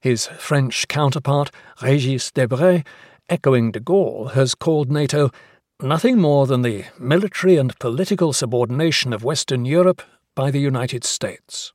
His 0.00 0.26
French 0.26 0.86
counterpart, 0.86 1.50
Regis 1.80 2.30
Debray, 2.30 2.84
echoing 3.30 3.70
de 3.70 3.80
Gaulle, 3.80 4.32
has 4.32 4.54
called 4.54 4.92
NATO 4.92 5.30
nothing 5.80 6.18
more 6.18 6.46
than 6.46 6.60
the 6.60 6.84
military 6.98 7.56
and 7.56 7.78
political 7.78 8.34
subordination 8.34 9.14
of 9.14 9.24
Western 9.24 9.64
Europe 9.64 10.02
by 10.34 10.50
the 10.50 10.60
United 10.60 11.04
States. 11.04 11.72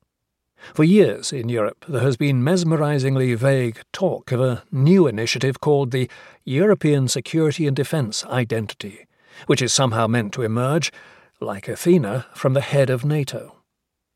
For 0.73 0.83
years 0.83 1.31
in 1.31 1.49
Europe, 1.49 1.85
there 1.87 2.01
has 2.01 2.17
been 2.17 2.43
mesmerizingly 2.43 3.33
vague 3.35 3.79
talk 3.93 4.31
of 4.31 4.41
a 4.41 4.63
new 4.71 5.07
initiative 5.07 5.61
called 5.61 5.91
the 5.91 6.09
European 6.43 7.07
Security 7.07 7.67
and 7.67 7.75
Defence 7.75 8.25
Identity, 8.25 9.05
which 9.47 9.61
is 9.61 9.73
somehow 9.73 10.07
meant 10.07 10.33
to 10.33 10.41
emerge, 10.41 10.91
like 11.39 11.67
Athena, 11.67 12.25
from 12.33 12.53
the 12.53 12.61
head 12.61 12.89
of 12.89 13.05
NATO. 13.05 13.55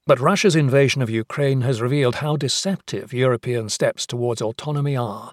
But 0.06 0.20
Russia's 0.20 0.56
invasion 0.56 1.02
of 1.02 1.10
Ukraine 1.10 1.62
has 1.62 1.82
revealed 1.82 2.16
how 2.16 2.36
deceptive 2.36 3.14
European 3.14 3.70
steps 3.70 4.08
towards 4.08 4.41
autonomy 4.41 4.97
are, 4.97 5.32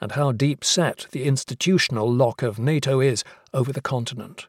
and 0.00 0.12
how 0.12 0.32
deep 0.32 0.64
set 0.64 1.06
the 1.10 1.24
institutional 1.24 2.10
lock 2.10 2.42
of 2.42 2.58
NATO 2.58 3.00
is 3.00 3.24
over 3.52 3.72
the 3.72 3.80
continent. 3.80 4.46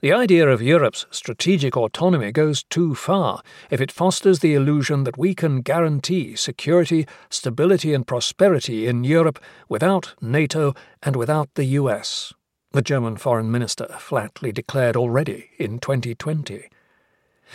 The 0.00 0.12
idea 0.12 0.48
of 0.48 0.62
Europe's 0.62 1.06
strategic 1.10 1.76
autonomy 1.76 2.32
goes 2.32 2.62
too 2.64 2.94
far 2.94 3.42
if 3.70 3.80
it 3.80 3.92
fosters 3.92 4.38
the 4.38 4.54
illusion 4.54 5.04
that 5.04 5.18
we 5.18 5.34
can 5.34 5.60
guarantee 5.60 6.36
security, 6.36 7.06
stability, 7.30 7.94
and 7.94 8.06
prosperity 8.06 8.86
in 8.86 9.04
Europe 9.04 9.38
without 9.68 10.14
NATO 10.20 10.74
and 11.02 11.16
without 11.16 11.54
the 11.54 11.64
US, 11.80 12.32
the 12.72 12.82
German 12.82 13.16
Foreign 13.16 13.50
Minister 13.50 13.86
flatly 13.98 14.52
declared 14.52 14.96
already 14.96 15.50
in 15.58 15.78
2020. 15.78 16.68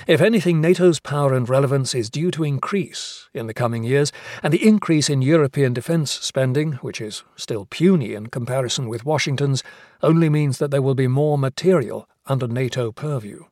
If 0.06 0.22
anything, 0.22 0.62
NATO's 0.62 1.00
power 1.00 1.34
and 1.34 1.50
relevance 1.50 1.96
is 1.96 2.10
due 2.10 2.30
to 2.32 2.44
increase 2.44 3.30
in 3.34 3.48
the 3.48 3.54
coming 3.54 3.84
years, 3.84 4.12
and 4.44 4.54
the 4.54 4.66
increase 4.66 5.10
in 5.10 5.24
European 5.24 5.74
defence 5.74 6.12
spending, 6.12 6.74
which 6.74 7.02
is 7.02 7.24
still 7.36 7.66
puny 7.66 8.14
in 8.14 8.28
comparison 8.28 8.88
with 8.88 9.06
Washington's, 9.06 9.64
only 10.04 10.30
means 10.30 10.60
that 10.60 10.70
there 10.70 10.84
will 10.84 10.94
be 10.94 11.08
more 11.08 11.38
material 11.38 12.08
under 12.28 12.48
NATO 12.48 12.92
purview. 12.92 13.46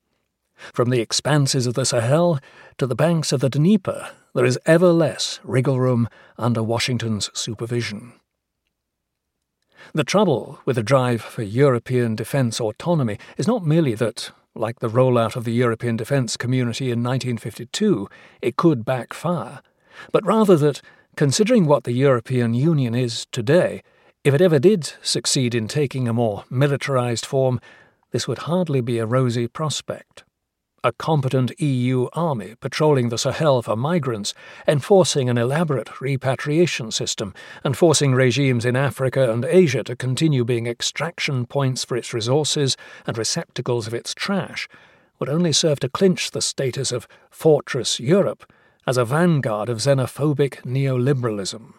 From 0.72 0.90
the 0.90 1.02
expanses 1.02 1.66
of 1.66 1.74
the 1.74 1.86
Sahel 1.86 2.40
to 2.78 2.86
the 2.86 2.96
banks 2.96 3.32
of 3.32 3.40
the 3.40 3.50
Dnieper, 3.50 4.12
there 4.36 4.46
is 4.46 4.60
ever 4.66 4.92
less 4.92 5.40
wriggle 5.44 5.80
room 5.80 6.08
under 6.38 6.62
Washington's 6.62 7.32
supervision. 7.34 8.14
The 9.94 10.04
trouble 10.04 10.60
with 10.66 10.76
the 10.76 10.84
drive 10.84 11.22
for 11.22 11.42
European 11.42 12.16
defence 12.16 12.60
autonomy 12.60 13.18
is 13.38 13.48
not 13.48 13.66
merely 13.66 13.96
that, 13.96 14.32
like 14.56 14.80
the 14.80 14.90
rollout 14.90 15.36
of 15.36 15.44
the 15.44 15.54
European 15.54 15.96
defence 15.96 16.38
community 16.38 16.86
in 16.86 17.04
1952, 17.04 18.10
it 18.42 18.56
could 18.56 18.84
backfire, 18.84 19.62
but 20.12 20.26
rather 20.26 20.58
that, 20.58 20.82
considering 21.16 21.66
what 21.66 21.86
the 21.86 21.94
European 21.94 22.54
Union 22.54 22.94
is 22.94 23.26
today, 23.32 23.82
if 24.24 24.34
it 24.34 24.42
ever 24.42 24.60
did 24.60 24.92
succeed 25.02 25.56
in 25.56 25.68
taking 25.68 26.08
a 26.08 26.14
more 26.14 26.44
militarised 26.52 27.26
form, 27.26 27.62
this 28.12 28.28
would 28.28 28.40
hardly 28.40 28.82
be 28.82 28.98
a 28.98 29.06
rosy 29.06 29.48
prospect 29.48 30.25
a 30.86 30.92
competent 30.92 31.60
EU 31.60 32.08
army 32.14 32.54
patrolling 32.60 33.10
the 33.10 33.18
Sahel 33.18 33.64
for 33.64 33.76
migrants, 33.76 34.36
enforcing 34.68 35.28
an 35.28 35.38
elaborate 35.38 36.00
repatriation 36.00 36.92
system, 36.92 37.34
and 37.64 37.76
forcing 37.76 38.14
regimes 38.14 38.66
in 38.66 38.76
Africa 38.76 39.34
and 39.34 39.44
Asia 39.46 39.84
to 39.84 39.96
continue 39.96 40.46
being 40.46 40.68
extraction 40.68 41.48
points 41.48 41.84
for 41.84 41.98
its 41.98 42.14
resources 42.14 42.78
and 43.08 43.18
receptacles 43.18 43.88
of 43.88 43.96
its 43.96 44.14
trash, 44.14 44.70
would 45.18 45.28
only 45.28 45.52
serve 45.52 45.80
to 45.80 45.90
clinch 45.90 46.30
the 46.30 46.42
status 46.42 46.92
of 46.92 47.08
Fortress 47.32 48.00
Europe 48.00 48.46
as 48.86 48.96
a 48.96 49.06
vanguard 49.06 49.70
of 49.70 49.80
xenophobic 49.80 50.62
neoliberalism. 50.62 51.74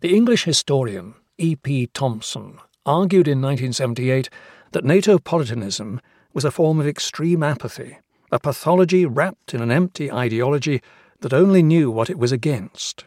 The 0.00 0.16
English 0.16 0.42
historian 0.42 1.14
E. 1.36 1.54
P. 1.54 1.86
Thompson 1.86 2.58
argued 2.84 3.28
in 3.28 3.40
1978 3.40 4.28
that 4.72 4.84
NATO-politanism 4.84 6.00
was 6.32 6.44
a 6.44 6.50
form 6.50 6.80
of 6.80 6.86
extreme 6.86 7.42
apathy, 7.42 7.98
a 8.30 8.38
pathology 8.38 9.06
wrapped 9.06 9.54
in 9.54 9.60
an 9.60 9.70
empty 9.70 10.12
ideology 10.12 10.82
that 11.20 11.32
only 11.32 11.62
knew 11.62 11.90
what 11.90 12.10
it 12.10 12.18
was 12.18 12.32
against. 12.32 13.04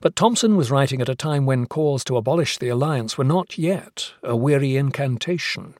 But 0.00 0.16
Thompson 0.16 0.56
was 0.56 0.70
writing 0.70 1.00
at 1.00 1.08
a 1.08 1.14
time 1.14 1.46
when 1.46 1.66
calls 1.66 2.04
to 2.04 2.16
abolish 2.16 2.58
the 2.58 2.68
alliance 2.68 3.16
were 3.16 3.24
not 3.24 3.58
yet 3.58 4.12
a 4.22 4.34
weary 4.36 4.76
incantation. 4.76 5.74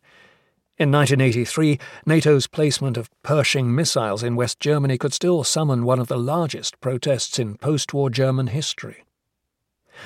In 0.78 0.92
1983, 0.92 1.78
NATO's 2.04 2.46
placement 2.46 2.98
of 2.98 3.10
Pershing 3.22 3.74
missiles 3.74 4.22
in 4.22 4.36
West 4.36 4.60
Germany 4.60 4.98
could 4.98 5.14
still 5.14 5.42
summon 5.42 5.84
one 5.84 5.98
of 5.98 6.08
the 6.08 6.18
largest 6.18 6.78
protests 6.80 7.38
in 7.38 7.56
post 7.56 7.94
war 7.94 8.10
German 8.10 8.48
history. 8.48 9.05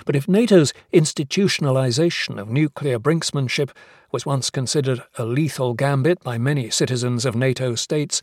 But 0.04 0.16
if 0.16 0.28
NATO's 0.28 0.72
institutionalization 0.92 2.38
of 2.38 2.48
nuclear 2.48 2.98
brinksmanship 2.98 3.70
was 4.12 4.26
once 4.26 4.50
considered 4.50 5.02
a 5.16 5.24
lethal 5.24 5.74
gambit 5.74 6.22
by 6.22 6.38
many 6.38 6.70
citizens 6.70 7.24
of 7.24 7.34
NATO 7.34 7.74
states, 7.74 8.20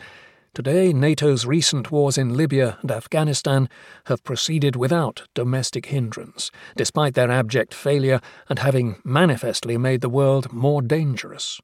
today 0.53 0.91
NATO's 0.91 1.45
recent 1.45 1.91
wars 1.91 2.18
in 2.18 2.36
Libya 2.36 2.78
and 2.82 2.91
Afghanistan 2.91 3.70
have 4.05 4.24
proceeded 4.24 4.76
without 4.76 5.28
domestic 5.34 5.88
hindrance, 5.88 6.51
despite 6.76 7.13
their 7.13 7.32
abject 7.32 7.74
failure 7.74 8.22
and 8.49 8.59
having 8.59 9.01
manifestly 9.03 9.78
made 9.78 10.01
the 10.01 10.09
world 10.09 10.51
more 10.51 10.82
dangerous. 10.82 11.59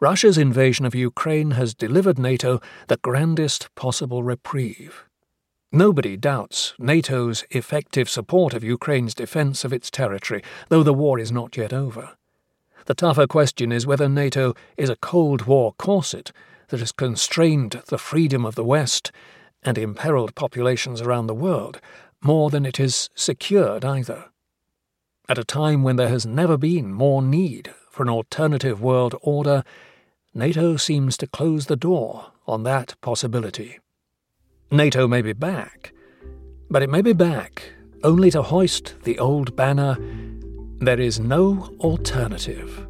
Russia's 0.00 0.38
invasion 0.38 0.84
of 0.84 0.94
Ukraine 0.94 1.52
has 1.52 1.74
delivered 1.74 2.18
NATO 2.18 2.60
the 2.88 2.98
grandest 2.98 3.74
possible 3.74 4.22
reprieve. 4.22 5.04
Nobody 5.72 6.16
doubts 6.16 6.74
NATO's 6.80 7.44
effective 7.50 8.10
support 8.10 8.54
of 8.54 8.64
Ukraine's 8.64 9.14
defence 9.14 9.64
of 9.64 9.72
its 9.72 9.88
territory, 9.88 10.42
though 10.68 10.82
the 10.82 10.92
war 10.92 11.20
is 11.20 11.30
not 11.30 11.56
yet 11.56 11.72
over. 11.72 12.16
The 12.86 12.94
tougher 12.94 13.28
question 13.28 13.70
is 13.70 13.86
whether 13.86 14.08
NATO 14.08 14.54
is 14.76 14.90
a 14.90 14.96
Cold 14.96 15.42
War 15.42 15.72
corset 15.78 16.32
that 16.68 16.80
has 16.80 16.90
constrained 16.90 17.82
the 17.86 17.98
freedom 17.98 18.44
of 18.44 18.56
the 18.56 18.64
West 18.64 19.12
and 19.62 19.78
imperiled 19.78 20.34
populations 20.34 21.00
around 21.00 21.28
the 21.28 21.34
world 21.34 21.80
more 22.20 22.50
than 22.50 22.66
it 22.66 22.78
has 22.78 23.08
secured 23.14 23.84
either. 23.84 24.24
At 25.28 25.38
a 25.38 25.44
time 25.44 25.84
when 25.84 25.94
there 25.94 26.08
has 26.08 26.26
never 26.26 26.56
been 26.56 26.92
more 26.92 27.22
need 27.22 27.72
for 27.88 28.02
an 28.02 28.08
alternative 28.08 28.82
world 28.82 29.14
order, 29.22 29.62
NATO 30.34 30.76
seems 30.76 31.16
to 31.18 31.28
close 31.28 31.66
the 31.66 31.76
door 31.76 32.32
on 32.48 32.64
that 32.64 32.96
possibility. 33.00 33.78
NATO 34.72 35.08
may 35.08 35.20
be 35.20 35.32
back, 35.32 35.92
but 36.70 36.80
it 36.82 36.88
may 36.88 37.02
be 37.02 37.12
back 37.12 37.72
only 38.04 38.30
to 38.30 38.40
hoist 38.40 38.94
the 39.02 39.18
old 39.18 39.56
banner 39.56 39.96
there 40.78 41.00
is 41.00 41.18
no 41.18 41.74
alternative. 41.80 42.86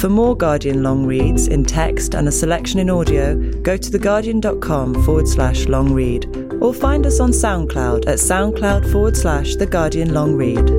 For 0.00 0.08
more 0.08 0.34
Guardian 0.34 0.82
long 0.82 1.04
reads 1.04 1.46
in 1.48 1.64
text 1.64 2.14
and 2.14 2.26
a 2.26 2.32
selection 2.32 2.80
in 2.80 2.88
audio, 2.88 3.36
go 3.60 3.76
to 3.76 3.90
theguardian.com 3.90 5.04
forward 5.04 5.28
slash 5.28 5.66
long 5.66 5.92
read 5.92 6.26
or 6.60 6.72
find 6.72 7.04
us 7.04 7.20
on 7.20 7.32
SoundCloud 7.32 8.06
at 8.06 8.18
soundcloud 8.18 8.90
forward 8.90 9.16
slash 9.16 9.56
The 9.56 9.66
Guardian 9.66 10.14
Long 10.14 10.34
Read. 10.34 10.70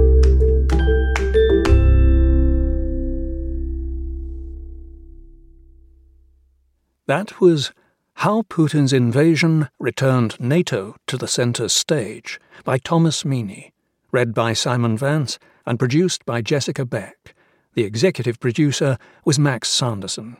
That 7.07 7.39
was 7.39 7.71
How 8.15 8.41
Putin's 8.41 8.91
Invasion 8.91 9.69
Returned 9.79 10.37
NATO 10.41 10.97
to 11.07 11.15
the 11.15 11.27
Centre 11.29 11.69
Stage 11.69 12.37
by 12.65 12.77
Thomas 12.77 13.23
Meaney, 13.23 13.71
read 14.11 14.33
by 14.33 14.51
Simon 14.51 14.97
Vance 14.97 15.39
and 15.65 15.79
produced 15.79 16.25
by 16.25 16.41
Jessica 16.41 16.85
Beck. 16.85 17.33
The 17.75 17.85
executive 17.85 18.41
producer 18.41 18.97
was 19.23 19.39
Max 19.39 19.69
Sanderson. 19.69 20.35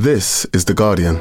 This 0.00 0.46
is 0.46 0.64
The 0.64 0.74
Guardian. 0.74 1.14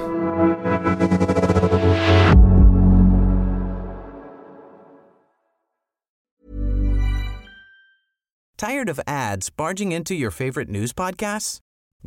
Tired 8.57 8.89
of 8.89 8.99
ads 9.05 9.51
barging 9.51 9.91
into 9.91 10.15
your 10.15 10.31
favorite 10.31 10.69
news 10.69 10.93
podcasts? 10.93 11.59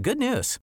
Good 0.02 0.18
news. 0.18 0.58